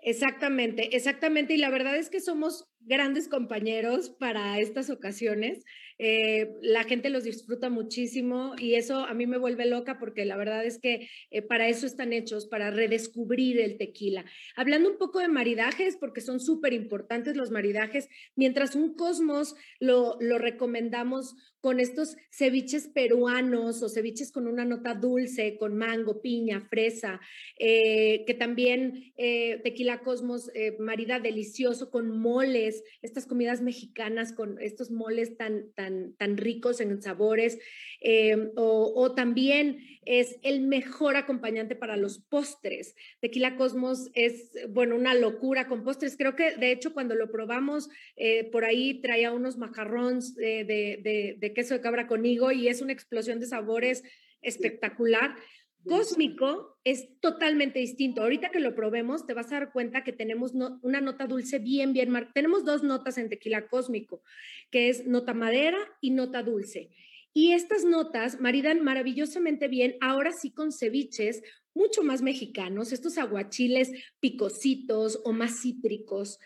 Exactamente, 0.02 0.96
exactamente. 0.96 1.54
Y 1.54 1.58
la 1.58 1.70
verdad 1.70 1.96
es 1.96 2.08
que 2.08 2.20
somos 2.20 2.68
grandes 2.80 3.28
compañeros 3.28 4.10
para 4.10 4.58
estas 4.58 4.88
ocasiones. 4.88 5.64
Eh, 6.02 6.54
la 6.62 6.84
gente 6.84 7.10
los 7.10 7.24
disfruta 7.24 7.68
muchísimo 7.68 8.54
y 8.56 8.76
eso 8.76 9.04
a 9.04 9.12
mí 9.12 9.26
me 9.26 9.36
vuelve 9.36 9.66
loca 9.66 9.98
porque 9.98 10.24
la 10.24 10.38
verdad 10.38 10.64
es 10.64 10.78
que 10.78 11.10
eh, 11.30 11.42
para 11.42 11.68
eso 11.68 11.86
están 11.86 12.14
hechos, 12.14 12.46
para 12.46 12.70
redescubrir 12.70 13.60
el 13.60 13.76
tequila. 13.76 14.24
Hablando 14.56 14.88
un 14.88 14.96
poco 14.96 15.18
de 15.18 15.28
maridajes, 15.28 15.98
porque 15.98 16.22
son 16.22 16.40
súper 16.40 16.72
importantes 16.72 17.36
los 17.36 17.50
maridajes, 17.50 18.08
mientras 18.34 18.74
un 18.76 18.94
cosmos 18.94 19.56
lo, 19.78 20.16
lo 20.20 20.38
recomendamos 20.38 21.36
con 21.60 21.78
estos 21.78 22.16
ceviches 22.30 22.88
peruanos 22.88 23.82
o 23.82 23.88
ceviches 23.88 24.32
con 24.32 24.46
una 24.46 24.64
nota 24.64 24.94
dulce, 24.94 25.58
con 25.58 25.76
mango, 25.76 26.22
piña, 26.22 26.60
fresa, 26.62 27.20
eh, 27.58 28.24
que 28.26 28.34
también 28.34 29.12
eh, 29.16 29.60
Tequila 29.62 30.00
Cosmos 30.00 30.50
eh, 30.54 30.76
marida 30.78 31.20
delicioso 31.20 31.90
con 31.90 32.18
moles, 32.18 32.82
estas 33.02 33.26
comidas 33.26 33.60
mexicanas 33.60 34.32
con 34.32 34.58
estos 34.60 34.90
moles 34.90 35.36
tan, 35.36 35.72
tan, 35.74 36.14
tan 36.16 36.38
ricos 36.38 36.80
en 36.80 37.02
sabores, 37.02 37.58
o, 38.56 39.14
también 39.14 39.78
es 40.06 40.38
el 40.42 40.62
mejor 40.62 41.16
acompañante 41.16 41.76
para 41.76 41.96
los 41.96 42.18
postres. 42.18 42.94
Tequila 43.20 43.56
Cosmos 43.56 44.10
es, 44.14 44.52
bueno, 44.70 44.96
una 44.96 45.14
locura 45.14 45.68
con 45.68 45.84
postres. 45.84 46.16
Creo 46.16 46.34
que, 46.34 46.56
de 46.56 46.72
hecho, 46.72 46.94
cuando 46.94 47.14
lo 47.14 47.30
probamos, 47.30 47.90
por 48.50 48.64
ahí 48.64 49.00
traía 49.02 49.32
unos 49.32 49.58
macarrones 49.58 50.34
de 50.34 51.49
queso 51.52 51.74
de 51.74 51.80
cabra 51.80 52.06
con 52.06 52.24
higo 52.24 52.52
y 52.52 52.68
es 52.68 52.80
una 52.82 52.92
explosión 52.92 53.40
de 53.40 53.46
sabores 53.46 54.02
espectacular. 54.42 55.36
Cósmico 55.84 56.78
es 56.84 57.18
totalmente 57.20 57.78
distinto. 57.78 58.22
Ahorita 58.22 58.50
que 58.50 58.60
lo 58.60 58.74
probemos, 58.74 59.26
te 59.26 59.32
vas 59.32 59.50
a 59.50 59.60
dar 59.60 59.72
cuenta 59.72 60.04
que 60.04 60.12
tenemos 60.12 60.52
una 60.82 61.00
nota 61.00 61.26
dulce 61.26 61.58
bien, 61.58 61.94
bien 61.94 62.10
marcada. 62.10 62.34
Tenemos 62.34 62.64
dos 62.64 62.82
notas 62.82 63.16
en 63.16 63.30
tequila 63.30 63.66
cósmico, 63.68 64.22
que 64.70 64.90
es 64.90 65.06
nota 65.06 65.32
madera 65.32 65.78
y 66.00 66.10
nota 66.10 66.42
dulce. 66.42 66.90
Y 67.32 67.52
estas 67.52 67.84
notas 67.84 68.40
maridan 68.40 68.82
maravillosamente 68.82 69.68
bien, 69.68 69.96
ahora 70.00 70.32
sí 70.32 70.50
con 70.50 70.72
ceviches 70.72 71.42
mucho 71.74 72.02
más 72.02 72.22
mexicanos, 72.22 72.92
estos 72.92 73.18
aguachiles 73.18 73.92
picositos 74.18 75.20
o 75.24 75.32
más 75.32 75.62
cítricos. 75.62 76.38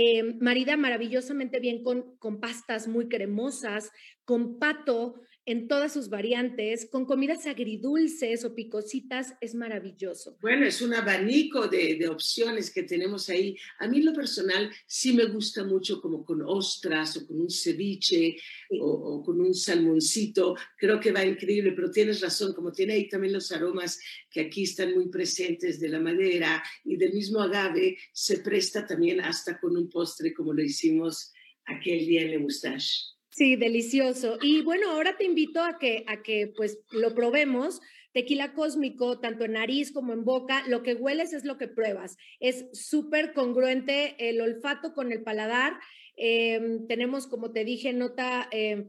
Eh, 0.00 0.22
marida 0.40 0.76
maravillosamente 0.76 1.58
bien 1.58 1.82
con, 1.82 2.16
con 2.18 2.38
pastas 2.38 2.86
muy 2.86 3.08
cremosas, 3.08 3.90
con 4.24 4.60
pato 4.60 5.22
en 5.48 5.66
todas 5.66 5.94
sus 5.94 6.10
variantes, 6.10 6.86
con 6.90 7.06
comidas 7.06 7.46
agridulces 7.46 8.44
o 8.44 8.54
picositas, 8.54 9.32
es 9.40 9.54
maravilloso. 9.54 10.36
Bueno, 10.42 10.66
es 10.66 10.82
un 10.82 10.92
abanico 10.92 11.68
de, 11.68 11.94
de, 11.94 12.06
opciones 12.06 12.70
que 12.70 12.82
tenemos 12.82 13.30
ahí. 13.30 13.56
A 13.78 13.88
mí 13.88 14.02
lo 14.02 14.12
personal 14.12 14.70
sí 14.86 15.14
me 15.14 15.24
gusta 15.24 15.64
mucho 15.64 16.02
como 16.02 16.22
con 16.22 16.42
ostras 16.42 17.16
o 17.16 17.26
con 17.26 17.40
un 17.40 17.48
ceviche 17.48 18.36
sí. 18.36 18.78
o, 18.78 18.90
o, 18.90 19.22
con 19.22 19.40
un 19.40 19.54
salmoncito. 19.54 20.54
Creo 20.76 21.00
que 21.00 21.12
va 21.12 21.24
increíble, 21.24 21.72
pero 21.72 21.90
tienes 21.90 22.20
razón, 22.20 22.52
como 22.52 22.70
tiene 22.70 22.92
ahí 22.92 23.08
también 23.08 23.32
los 23.32 23.50
aromas 23.50 23.98
que 24.30 24.42
aquí 24.42 24.64
están 24.64 24.92
muy 24.92 25.08
presentes 25.08 25.80
de 25.80 25.88
la 25.88 25.98
madera 25.98 26.62
y 26.84 26.98
del 26.98 27.14
mismo 27.14 27.40
agave, 27.40 27.96
se 28.12 28.40
presta 28.40 28.86
también 28.86 29.22
hasta 29.22 29.58
con 29.58 29.74
un 29.78 29.88
postre 29.88 30.34
como 30.34 30.52
lo 30.52 30.62
hicimos 30.62 31.32
aquel 31.64 32.00
día 32.00 32.20
en 32.20 32.32
Le 32.32 32.38
Moustache. 32.38 33.17
Sí, 33.38 33.54
delicioso. 33.54 34.36
Y 34.42 34.62
bueno, 34.62 34.90
ahora 34.90 35.16
te 35.16 35.24
invito 35.24 35.62
a 35.62 35.78
que, 35.78 36.02
a 36.08 36.24
que 36.24 36.52
pues 36.56 36.80
lo 36.90 37.14
probemos. 37.14 37.80
Tequila 38.12 38.52
cósmico, 38.52 39.20
tanto 39.20 39.44
en 39.44 39.52
nariz 39.52 39.92
como 39.92 40.12
en 40.12 40.24
boca, 40.24 40.64
lo 40.66 40.82
que 40.82 40.94
hueles 40.94 41.32
es 41.32 41.44
lo 41.44 41.56
que 41.56 41.68
pruebas. 41.68 42.16
Es 42.40 42.66
súper 42.72 43.32
congruente 43.34 44.16
el 44.28 44.40
olfato 44.40 44.92
con 44.92 45.12
el 45.12 45.22
paladar. 45.22 45.74
Eh, 46.16 46.80
tenemos, 46.88 47.28
como 47.28 47.52
te 47.52 47.64
dije, 47.64 47.92
nota, 47.92 48.48
eh, 48.50 48.88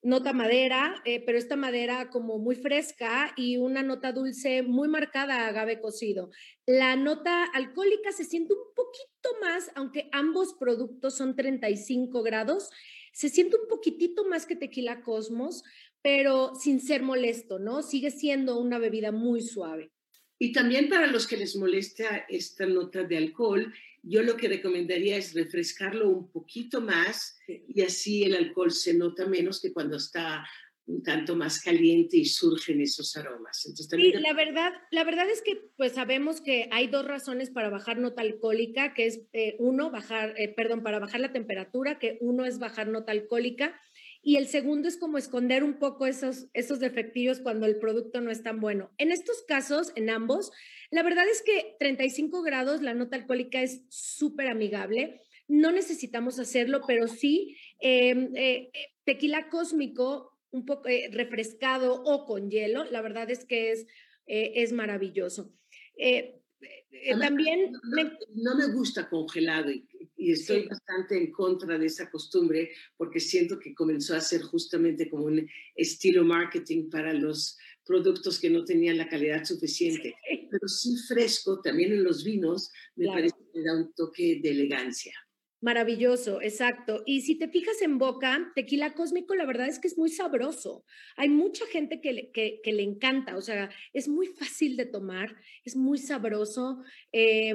nota 0.00 0.32
madera, 0.32 1.02
eh, 1.04 1.20
pero 1.26 1.36
esta 1.36 1.56
madera 1.56 2.08
como 2.08 2.38
muy 2.38 2.54
fresca 2.54 3.32
y 3.36 3.56
una 3.56 3.82
nota 3.82 4.12
dulce 4.12 4.62
muy 4.62 4.86
marcada 4.86 5.40
a 5.40 5.48
agave 5.48 5.80
cocido. 5.80 6.30
La 6.66 6.94
nota 6.94 7.46
alcohólica 7.46 8.12
se 8.12 8.22
siente 8.22 8.54
un 8.54 8.62
poquito 8.76 9.40
más, 9.40 9.72
aunque 9.74 10.08
ambos 10.12 10.54
productos 10.54 11.16
son 11.16 11.34
35 11.34 12.22
grados 12.22 12.70
se 13.12 13.28
siente 13.28 13.56
un 13.56 13.68
poquitito 13.68 14.24
más 14.24 14.46
que 14.46 14.56
tequila 14.56 15.02
Cosmos, 15.02 15.62
pero 16.02 16.54
sin 16.54 16.80
ser 16.80 17.02
molesto, 17.02 17.58
¿no? 17.58 17.82
Sigue 17.82 18.10
siendo 18.10 18.58
una 18.58 18.78
bebida 18.78 19.12
muy 19.12 19.40
suave. 19.40 19.92
Y 20.38 20.52
también 20.52 20.88
para 20.88 21.06
los 21.06 21.26
que 21.28 21.36
les 21.36 21.54
molesta 21.54 22.26
esta 22.28 22.66
nota 22.66 23.04
de 23.04 23.16
alcohol, 23.16 23.72
yo 24.02 24.22
lo 24.22 24.36
que 24.36 24.48
recomendaría 24.48 25.16
es 25.16 25.34
refrescarlo 25.34 26.08
un 26.08 26.28
poquito 26.32 26.80
más 26.80 27.38
y 27.46 27.82
así 27.82 28.24
el 28.24 28.34
alcohol 28.34 28.72
se 28.72 28.94
nota 28.94 29.26
menos 29.26 29.60
que 29.60 29.72
cuando 29.72 29.98
está 29.98 30.44
un 30.92 31.02
tanto 31.02 31.36
más 31.36 31.60
caliente 31.60 32.16
y 32.16 32.24
surgen 32.24 32.80
esos 32.80 33.16
aromas. 33.16 33.64
Entonces, 33.64 33.88
también... 33.88 34.12
Sí, 34.16 34.22
la 34.22 34.32
verdad, 34.32 34.72
la 34.90 35.04
verdad 35.04 35.28
es 35.30 35.42
que 35.42 35.60
pues 35.76 35.92
sabemos 35.92 36.40
que 36.40 36.68
hay 36.70 36.86
dos 36.86 37.04
razones 37.04 37.50
para 37.50 37.70
bajar 37.70 37.98
nota 37.98 38.22
alcohólica, 38.22 38.94
que 38.94 39.06
es 39.06 39.22
eh, 39.32 39.56
uno, 39.58 39.90
bajar, 39.90 40.34
eh, 40.36 40.48
perdón, 40.48 40.82
para 40.82 40.98
bajar 40.98 41.20
la 41.20 41.32
temperatura, 41.32 41.98
que 41.98 42.18
uno 42.20 42.44
es 42.44 42.58
bajar 42.58 42.88
nota 42.88 43.12
alcohólica 43.12 43.80
y 44.24 44.36
el 44.36 44.46
segundo 44.46 44.86
es 44.86 44.96
como 44.96 45.18
esconder 45.18 45.64
un 45.64 45.80
poco 45.80 46.06
esos, 46.06 46.46
esos 46.54 46.78
defectillos 46.78 47.40
cuando 47.40 47.66
el 47.66 47.78
producto 47.78 48.20
no 48.20 48.30
es 48.30 48.44
tan 48.44 48.60
bueno. 48.60 48.92
En 48.96 49.10
estos 49.10 49.42
casos, 49.42 49.92
en 49.96 50.10
ambos, 50.10 50.52
la 50.92 51.02
verdad 51.02 51.24
es 51.28 51.42
que 51.42 51.74
35 51.80 52.42
grados, 52.42 52.82
la 52.82 52.94
nota 52.94 53.16
alcohólica 53.16 53.60
es 53.60 53.82
súper 53.88 54.46
amigable. 54.46 55.20
No 55.48 55.72
necesitamos 55.72 56.38
hacerlo, 56.38 56.82
pero 56.86 57.08
sí, 57.08 57.56
eh, 57.80 58.30
eh, 58.36 58.70
tequila 59.04 59.48
cósmico 59.48 60.31
un 60.52 60.64
poco 60.64 60.88
eh, 60.88 61.10
refrescado 61.12 62.02
o 62.04 62.24
con 62.26 62.50
hielo, 62.50 62.84
la 62.84 63.02
verdad 63.02 63.30
es 63.30 63.44
que 63.44 63.72
es, 63.72 63.86
eh, 64.26 64.52
es 64.56 64.72
maravilloso. 64.72 65.52
Eh, 65.96 66.38
también... 67.18 67.72
No, 67.72 67.80
me... 67.90 68.18
no, 68.34 68.54
me... 68.54 68.72
gusta 68.72 69.08
congelado 69.08 69.70
y, 69.70 69.88
y 70.16 70.32
estoy 70.32 70.62
sí. 70.62 70.68
bastante 70.68 71.16
en 71.16 71.32
contra 71.32 71.76
de 71.78 71.86
esa 71.86 72.10
costumbre 72.10 72.70
porque 72.96 73.18
siento 73.18 73.58
que 73.58 73.74
comenzó 73.74 74.14
a 74.14 74.20
ser 74.20 74.42
justamente 74.42 75.10
como 75.10 75.24
un 75.24 75.48
estilo 75.74 76.24
marketing 76.24 76.88
para 76.90 77.12
los 77.12 77.58
productos 77.84 78.38
que 78.38 78.50
no 78.50 78.64
tenían 78.64 78.98
la 78.98 79.08
calidad 79.08 79.44
suficiente. 79.44 80.14
Sí. 80.28 80.48
Pero 80.50 80.68
sí 80.68 80.96
fresco, 81.08 81.60
también 81.60 81.92
en 81.92 82.04
los 82.04 82.22
vinos, 82.22 82.70
me 82.94 83.06
claro. 83.06 83.18
parece 83.18 83.36
que 83.52 83.62
da 83.62 83.76
un 83.76 83.92
toque 83.94 84.40
de 84.42 84.50
elegancia. 84.50 85.14
Maravilloso, 85.62 86.42
exacto. 86.42 87.04
Y 87.06 87.20
si 87.20 87.38
te 87.38 87.46
fijas 87.46 87.82
en 87.82 87.96
boca, 87.96 88.50
tequila 88.56 88.94
cósmico, 88.94 89.36
la 89.36 89.46
verdad 89.46 89.68
es 89.68 89.78
que 89.78 89.86
es 89.86 89.96
muy 89.96 90.10
sabroso. 90.10 90.84
Hay 91.16 91.28
mucha 91.28 91.64
gente 91.66 92.00
que 92.00 92.12
le, 92.12 92.60
le 92.64 92.82
encanta, 92.82 93.36
o 93.36 93.40
sea, 93.40 93.70
es 93.92 94.08
muy 94.08 94.26
fácil 94.26 94.76
de 94.76 94.86
tomar, 94.86 95.36
es 95.64 95.76
muy 95.76 95.98
sabroso. 95.98 96.82
Eh, 97.12 97.54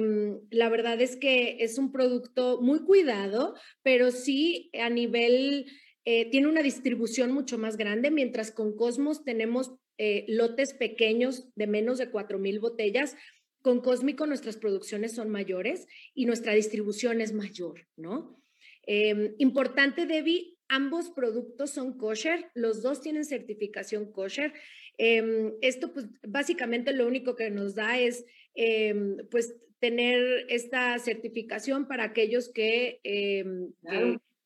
la 0.50 0.70
verdad 0.70 0.98
es 1.02 1.16
que 1.16 1.58
es 1.60 1.76
un 1.76 1.92
producto 1.92 2.62
muy 2.62 2.82
cuidado, 2.82 3.54
pero 3.82 4.10
sí 4.10 4.70
a 4.80 4.88
nivel, 4.88 5.66
eh, 6.06 6.30
tiene 6.30 6.46
una 6.46 6.62
distribución 6.62 7.30
mucho 7.32 7.58
más 7.58 7.76
grande, 7.76 8.10
mientras 8.10 8.50
con 8.50 8.74
Cosmos 8.74 9.22
tenemos 9.22 9.74
eh, 9.98 10.24
lotes 10.28 10.72
pequeños 10.72 11.48
de 11.56 11.66
menos 11.66 11.98
de 11.98 12.08
4 12.08 12.38
mil 12.38 12.58
botellas 12.58 13.16
con 13.62 13.80
Cósmico 13.80 14.26
nuestras 14.26 14.56
producciones 14.56 15.12
son 15.12 15.30
mayores 15.30 15.86
y 16.14 16.26
nuestra 16.26 16.52
distribución 16.54 17.20
es 17.20 17.32
mayor, 17.32 17.86
¿no? 17.96 18.40
Em, 18.86 19.34
importante, 19.38 20.06
Debbie, 20.06 20.56
ambos 20.68 21.10
productos 21.10 21.70
son 21.70 21.98
kosher, 21.98 22.50
los 22.54 22.82
dos 22.82 23.00
tienen 23.00 23.24
certificación 23.24 24.12
kosher. 24.12 24.52
Em, 24.96 25.52
esto, 25.60 25.92
pues, 25.92 26.06
básicamente 26.26 26.92
lo 26.92 27.06
único 27.06 27.36
que 27.36 27.50
nos 27.50 27.74
da 27.74 27.98
es, 27.98 28.24
em, 28.54 29.18
pues, 29.30 29.56
tener 29.78 30.46
esta 30.48 30.98
certificación 30.98 31.86
para 31.86 32.04
aquellos 32.04 32.48
que, 32.48 33.00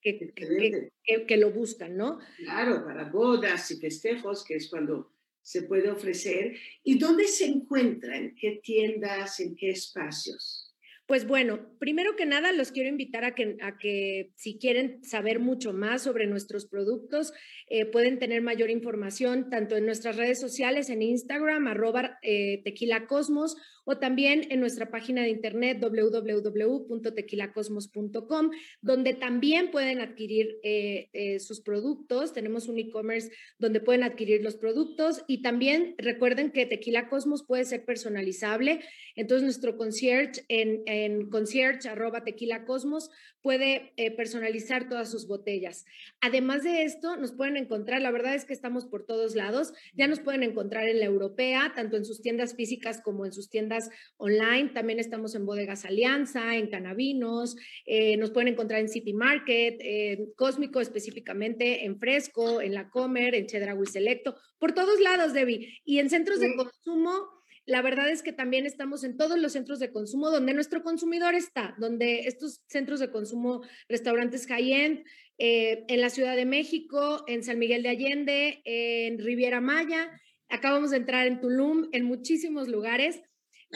que, 0.03 0.33
que, 0.35 1.27
que, 1.27 1.37
lo 1.37 1.51
buscan, 1.53 1.97
¿no? 1.97 2.19
Claro, 2.39 2.85
para 2.85 3.09
bodas 3.11 3.71
y 3.71 3.77
festejos, 3.77 4.45
que 4.45 4.57
es 4.57 4.69
cuando 4.69 5.13
se 5.43 5.63
puede 5.63 5.91
ofrecer 5.91 6.57
y 6.83 6.99
dónde 6.99 7.27
se 7.27 7.47
encuentra, 7.47 8.17
en 8.17 8.35
qué 8.35 8.61
tiendas, 8.63 9.41
en 9.41 9.55
qué 9.57 9.71
espacios. 9.71 10.73
Pues 11.07 11.27
bueno, 11.27 11.69
primero 11.79 12.15
que 12.17 12.25
nada 12.25 12.53
los 12.53 12.71
quiero 12.71 12.89
invitar 12.89 13.25
a 13.25 13.35
que, 13.35 13.57
a 13.61 13.77
que 13.77 14.31
si 14.37 14.57
quieren 14.59 15.05
saber 15.05 15.41
mucho 15.41 15.73
más 15.73 16.03
sobre 16.03 16.27
nuestros 16.27 16.67
productos, 16.67 17.35
eh, 17.69 17.85
pueden 17.85 18.19
tener 18.19 18.41
mayor 18.41 18.71
información 18.71 19.51
tanto 19.51 19.77
en 19.77 19.85
nuestras 19.85 20.17
redes 20.17 20.41
sociales, 20.41 20.91
en 20.91 21.03
Instagram, 21.03 21.67
arroba 21.67 22.19
eh, 22.23 22.63
tequila 22.65 23.07
cosmos, 23.07 23.57
o 23.85 23.99
también 23.99 24.47
en 24.51 24.61
nuestra 24.61 24.91
página 24.91 25.23
de 25.23 25.31
internet 25.31 25.79
www.tequilacosmos.com, 25.81 28.51
donde 28.81 29.15
también 29.15 29.71
pueden 29.71 30.01
adquirir 30.01 30.59
eh, 30.63 31.09
eh, 31.13 31.41
sus 31.41 31.61
productos. 31.61 32.33
Tenemos 32.33 32.69
un 32.69 32.79
e-commerce 32.79 33.31
donde 33.59 33.81
pueden 33.81 34.05
adquirir 34.05 34.43
los 34.43 34.57
productos 34.57 35.25
y 35.27 35.43
también 35.43 35.95
recuerden 35.99 36.53
que 36.53 36.67
Tequila 36.67 37.09
Cosmos 37.09 37.45
puede 37.45 37.65
ser 37.65 37.85
personalizable. 37.85 38.81
Entonces, 39.17 39.45
nuestro 39.45 39.77
concierge 39.77 40.45
en, 40.49 40.83
en 40.87 41.31
concierge 41.31 41.89
arroba 41.89 42.25
tequila 42.25 42.65
cosmos 42.65 43.11
puede 43.41 43.93
eh, 43.97 44.11
personalizar 44.11 44.89
todas 44.89 45.11
sus 45.11 45.27
botellas. 45.27 45.85
Además 46.21 46.63
de 46.63 46.85
esto, 46.85 47.17
nos 47.17 47.33
pueden 47.33 47.57
encontrar, 47.57 48.01
la 48.01 48.11
verdad 48.11 48.35
es 48.35 48.45
que 48.45 48.53
estamos 48.53 48.87
por 48.87 49.05
todos 49.05 49.35
lados, 49.35 49.73
ya 49.95 50.07
nos 50.07 50.21
pueden 50.21 50.43
encontrar 50.43 50.89
en 50.89 51.01
la 51.01 51.07
europea, 51.07 51.73
tanto 51.75 51.97
en 51.97 52.05
sus 52.05 52.23
tiendas 52.23 52.55
físicas 52.55 53.01
como 53.03 53.27
en 53.27 53.33
sus 53.33 53.51
tiendas 53.51 53.72
online, 54.17 54.71
también 54.71 54.99
estamos 54.99 55.35
en 55.35 55.47
Bodegas 55.47 55.85
Alianza, 55.85 56.57
en 56.57 56.69
Canavinos, 56.69 57.57
eh, 57.87 58.17
nos 58.17 58.31
pueden 58.31 58.49
encontrar 58.49 58.81
en 58.81 58.89
City 58.89 59.13
Market, 59.13 59.77
en 59.81 60.33
Cósmico 60.35 60.81
específicamente, 60.81 61.85
en 61.85 61.99
Fresco, 61.99 62.61
en 62.61 62.75
La 62.75 62.89
Comer, 62.91 63.35
en 63.35 63.47
Chedraui 63.47 63.87
Selecto, 63.87 64.37
por 64.59 64.73
todos 64.73 65.01
lados, 65.01 65.33
Debbie, 65.33 65.81
y 65.85 65.99
en 65.99 66.11
centros 66.11 66.41
de 66.41 66.55
consumo 66.55 67.43
la 67.65 67.81
verdad 67.81 68.11
es 68.11 68.23
que 68.23 68.33
también 68.33 68.67
estamos 68.67 69.05
en 69.05 69.17
todos 69.17 69.39
los 69.39 69.53
centros 69.53 69.79
de 69.79 69.93
consumo 69.93 70.31
donde 70.31 70.53
nuestro 70.53 70.83
consumidor 70.83 71.35
está, 71.35 71.75
donde 71.79 72.27
estos 72.27 72.61
centros 72.67 72.99
de 72.99 73.11
consumo, 73.11 73.63
restaurantes 73.89 74.47
high-end, 74.47 75.05
eh, 75.39 75.85
en 75.89 76.01
la 76.01 76.11
Ciudad 76.11 76.37
de 76.37 76.45
México, 76.45 77.25
en 77.29 77.43
San 77.45 77.59
Miguel 77.59 77.83
de 77.83 77.89
Allende, 77.89 78.63
en 78.65 79.19
Riviera 79.19 79.61
Maya, 79.61 80.11
acabamos 80.49 80.91
de 80.91 80.99
entrar 80.99 81.27
en 81.27 81.41
Tulum, 81.41 81.89
en 81.93 82.05
muchísimos 82.05 82.69
lugares. 82.69 83.23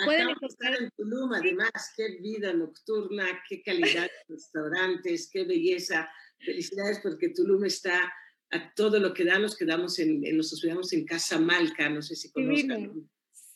Pueden 0.04 0.28
encontrar 0.28 0.74
en 0.80 0.90
Tulum, 0.96 1.32
además, 1.32 1.70
qué 1.96 2.18
vida 2.20 2.52
nocturna, 2.52 3.26
qué 3.48 3.62
calidad 3.62 4.02
de 4.02 4.34
restaurantes, 4.34 5.30
qué 5.32 5.44
belleza. 5.44 6.08
Felicidades 6.38 7.00
porque 7.02 7.30
Tulum 7.30 7.64
está 7.64 8.12
a 8.50 8.74
todo 8.74 8.98
lo 9.00 9.12
que 9.12 9.24
da, 9.24 9.38
nos 9.38 9.56
quedamos 9.56 9.98
en, 9.98 10.20
nos 10.36 10.52
hospedamos 10.52 10.92
en 10.92 11.04
Casa 11.04 11.38
Malca, 11.38 11.88
no 11.88 12.02
sé 12.02 12.14
si 12.14 12.30
conozcan 12.30 13.08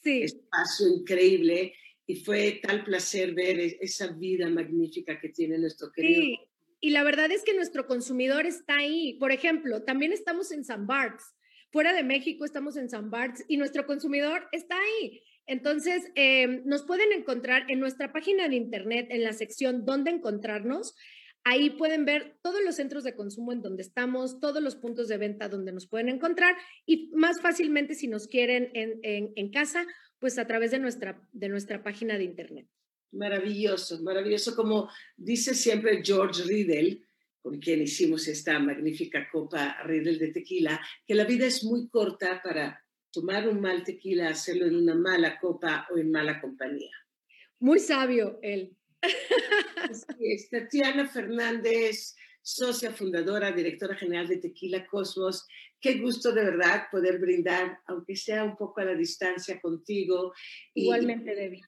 sí. 0.03 0.23
espacio 0.23 0.89
increíble 0.89 1.75
y 2.07 2.17
fue 2.17 2.61
tal 2.63 2.85
placer 2.85 3.35
ver 3.35 3.61
e-, 3.61 3.79
esa 3.81 4.09
vida 4.09 4.49
magnífica 4.49 5.21
que 5.21 5.29
tiene 5.29 5.59
nuestro 5.59 5.93
querido. 5.93 6.23
Sí. 6.23 6.39
Y 6.81 6.91
la 6.91 7.05
verdad 7.05 7.31
es 7.31 7.43
que 7.43 7.55
nuestro 7.55 7.87
consumidor 7.87 8.47
está 8.47 8.79
ahí. 8.79 9.15
Por 9.21 9.33
ejemplo, 9.33 9.83
también 9.83 10.13
estamos 10.13 10.51
en 10.51 10.65
San 10.65 10.87
Barts. 10.87 11.25
Fuera 11.71 11.93
de 11.93 12.03
México 12.03 12.45
estamos 12.45 12.77
en 12.77 12.89
San 12.89 13.11
Barts 13.11 13.45
y 13.47 13.59
nuestro 13.59 13.87
consumidor 13.87 14.49
está 14.51 14.77
ahí. 14.79 15.23
Entonces, 15.51 16.13
eh, 16.15 16.63
nos 16.65 16.85
pueden 16.85 17.11
encontrar 17.11 17.65
en 17.69 17.81
nuestra 17.81 18.13
página 18.13 18.49
de 18.49 18.55
internet, 18.55 19.09
en 19.11 19.25
la 19.25 19.33
sección 19.33 19.85
¿Dónde 19.85 20.13
encontrarnos? 20.13 20.95
Ahí 21.43 21.71
pueden 21.71 22.05
ver 22.05 22.37
todos 22.41 22.61
los 22.65 22.77
centros 22.77 23.03
de 23.03 23.17
consumo 23.17 23.53
en 23.53 23.61
donde 23.61 23.83
estamos, 23.83 24.39
todos 24.39 24.63
los 24.63 24.77
puntos 24.77 25.09
de 25.09 25.17
venta 25.17 25.49
donde 25.49 25.73
nos 25.73 25.89
pueden 25.89 26.09
encontrar 26.09 26.55
y 26.87 27.11
más 27.15 27.41
fácilmente 27.41 27.97
si 27.97 28.07
nos 28.07 28.29
quieren 28.29 28.71
en, 28.75 29.01
en, 29.03 29.51
casa, 29.51 29.85
pues 30.21 30.39
a 30.39 30.47
través 30.47 30.71
de 30.71 30.79
nuestra, 30.79 31.21
de 31.33 31.49
nuestra 31.49 31.83
página 31.83 32.17
de 32.17 32.25
internet. 32.25 32.69
Maravilloso, 33.11 34.01
maravilloso. 34.03 34.55
Como 34.55 34.89
dice 35.17 35.53
siempre 35.57 36.01
George 36.05 36.45
Riddle, 36.45 37.03
con 37.43 37.59
quien 37.59 37.83
hicimos 37.83 38.29
esta 38.29 38.57
magnífica 38.61 39.29
copa 39.33 39.83
Riddle 39.83 40.17
de 40.17 40.29
tequila, 40.29 40.81
que 41.05 41.17
la 41.17 41.25
vida 41.25 41.47
es 41.47 41.65
muy 41.65 41.89
corta 41.89 42.41
para 42.41 42.81
tomar 43.13 43.49
un 43.49 43.61
mal 43.61 43.85
tequila, 43.85 44.29
hacerlo 44.29 44.67
en 44.67 44.77
una 44.77 44.95
mala 44.95 45.39
copa 45.39 45.87
o 45.93 45.99
en 45.99 46.11
mala 46.11 46.41
compañía. 46.41 46.91
Muy 47.59 47.79
sabio 47.79 48.39
él. 48.43 48.77
Sí, 49.93 50.49
Tatiana 50.51 51.09
Fernández, 51.09 52.15
socia 52.43 52.93
fundadora, 52.93 53.53
directora 53.53 53.95
general 53.95 54.29
de 54.29 54.39
Tequila 54.39 54.87
Cosmos. 54.87 55.47
Qué 55.81 55.99
gusto 55.99 56.33
de 56.33 56.45
verdad 56.45 56.85
poder 56.91 57.19
brindar, 57.19 57.79
aunque 57.87 58.15
sea 58.15 58.45
un 58.45 58.57
poco 58.57 58.81
a 58.81 58.85
la 58.85 58.95
distancia 58.95 59.61
contigo. 59.61 60.33
Igualmente, 60.75 61.35
Debbie. 61.35 61.63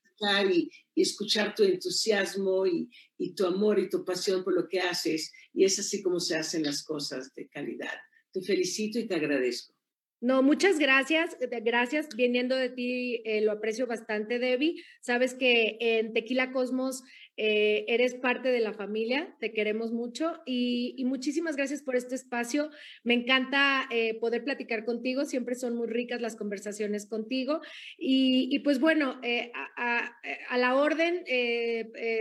Y, 0.50 0.70
y, 0.94 1.02
escuchar 1.02 1.54
tu 1.54 1.64
entusiasmo 1.64 2.64
y, 2.66 2.88
y 3.18 3.34
tu 3.34 3.44
amor 3.44 3.80
y 3.80 3.88
tu 3.88 4.04
pasión 4.04 4.44
por 4.44 4.54
lo 4.54 4.68
que 4.68 4.80
haces. 4.80 5.32
Y 5.52 5.64
es 5.64 5.78
así 5.78 6.02
como 6.02 6.20
se 6.20 6.36
hacen 6.36 6.62
las 6.62 6.84
cosas 6.84 7.34
de 7.34 7.48
calidad. 7.48 7.98
Te 8.30 8.40
felicito 8.40 8.98
y 8.98 9.08
te 9.08 9.16
agradezco. 9.16 9.74
No, 10.22 10.40
muchas 10.40 10.78
gracias. 10.78 11.36
Gracias. 11.40 12.08
Viniendo 12.14 12.54
de 12.54 12.68
ti, 12.70 13.22
eh, 13.24 13.40
lo 13.40 13.50
aprecio 13.50 13.88
bastante, 13.88 14.38
Debbie. 14.38 14.80
Sabes 15.00 15.34
que 15.34 15.76
en 15.80 16.12
Tequila 16.12 16.52
Cosmos 16.52 17.02
eh, 17.38 17.86
eres 17.88 18.14
parte 18.14 18.50
de 18.50 18.60
la 18.60 18.74
familia, 18.74 19.34
te 19.40 19.54
queremos 19.54 19.90
mucho 19.90 20.42
y, 20.44 21.02
muchísimas 21.06 21.56
gracias 21.56 21.82
por 21.82 21.96
este 21.96 22.14
espacio. 22.14 22.70
Me 23.04 23.14
encanta 23.14 23.88
eh, 23.90 24.18
poder 24.20 24.44
platicar 24.44 24.84
contigo, 24.84 25.24
siempre 25.24 25.54
son 25.54 25.74
muy 25.74 25.88
ricas 25.88 26.20
las 26.20 26.36
conversaciones 26.36 27.06
contigo. 27.06 27.60
Y, 27.98 28.58
pues 28.60 28.78
bueno, 28.78 29.18
eh, 29.22 29.50
a, 29.76 30.58
la 30.58 30.76
orden, 30.76 31.24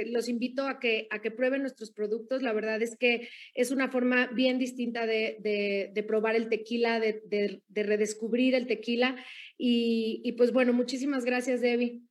los 0.08 0.30
invito 0.30 0.68
a 0.68 0.80
que, 0.80 1.08
a 1.12 1.22
que 1.22 1.32
prueben 1.32 1.62
nuestros 1.62 1.92
productos. 1.92 2.42
La 2.42 2.54
verdad 2.54 2.82
es 2.82 2.96
que 2.96 3.30
es 3.54 3.72
una 3.72 3.90
forma 3.90 4.28
bien 4.28 4.60
distinta 4.60 5.06
de, 5.06 6.04
probar 6.08 6.36
el 6.36 6.50
tequila, 6.50 7.00
de, 7.00 7.62
redescubrir 7.92 8.56
el 8.56 8.68
tequila. 8.68 9.16
Y, 9.58 10.22
y 10.24 10.32
pues 10.34 10.52
bueno, 10.52 10.74
muchísimas 10.74 11.26
gracias, 11.26 11.62
Debbie. 11.62 12.02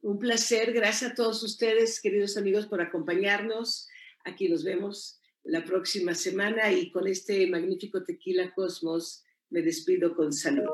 Un 0.00 0.18
placer. 0.18 0.72
Gracias 0.72 1.12
a 1.12 1.14
todos 1.14 1.42
ustedes, 1.42 2.00
queridos 2.00 2.36
amigos, 2.36 2.66
por 2.66 2.80
acompañarnos. 2.80 3.88
Aquí 4.24 4.48
nos 4.48 4.64
vemos 4.64 5.20
la 5.44 5.64
próxima 5.64 6.14
semana 6.14 6.72
y 6.72 6.90
con 6.90 7.06
este 7.06 7.46
magnífico 7.46 8.02
tequila 8.02 8.52
Cosmos 8.54 9.24
me 9.50 9.62
despido 9.62 10.14
con 10.14 10.32
salud. 10.32 10.70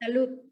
Salud. 0.00 0.47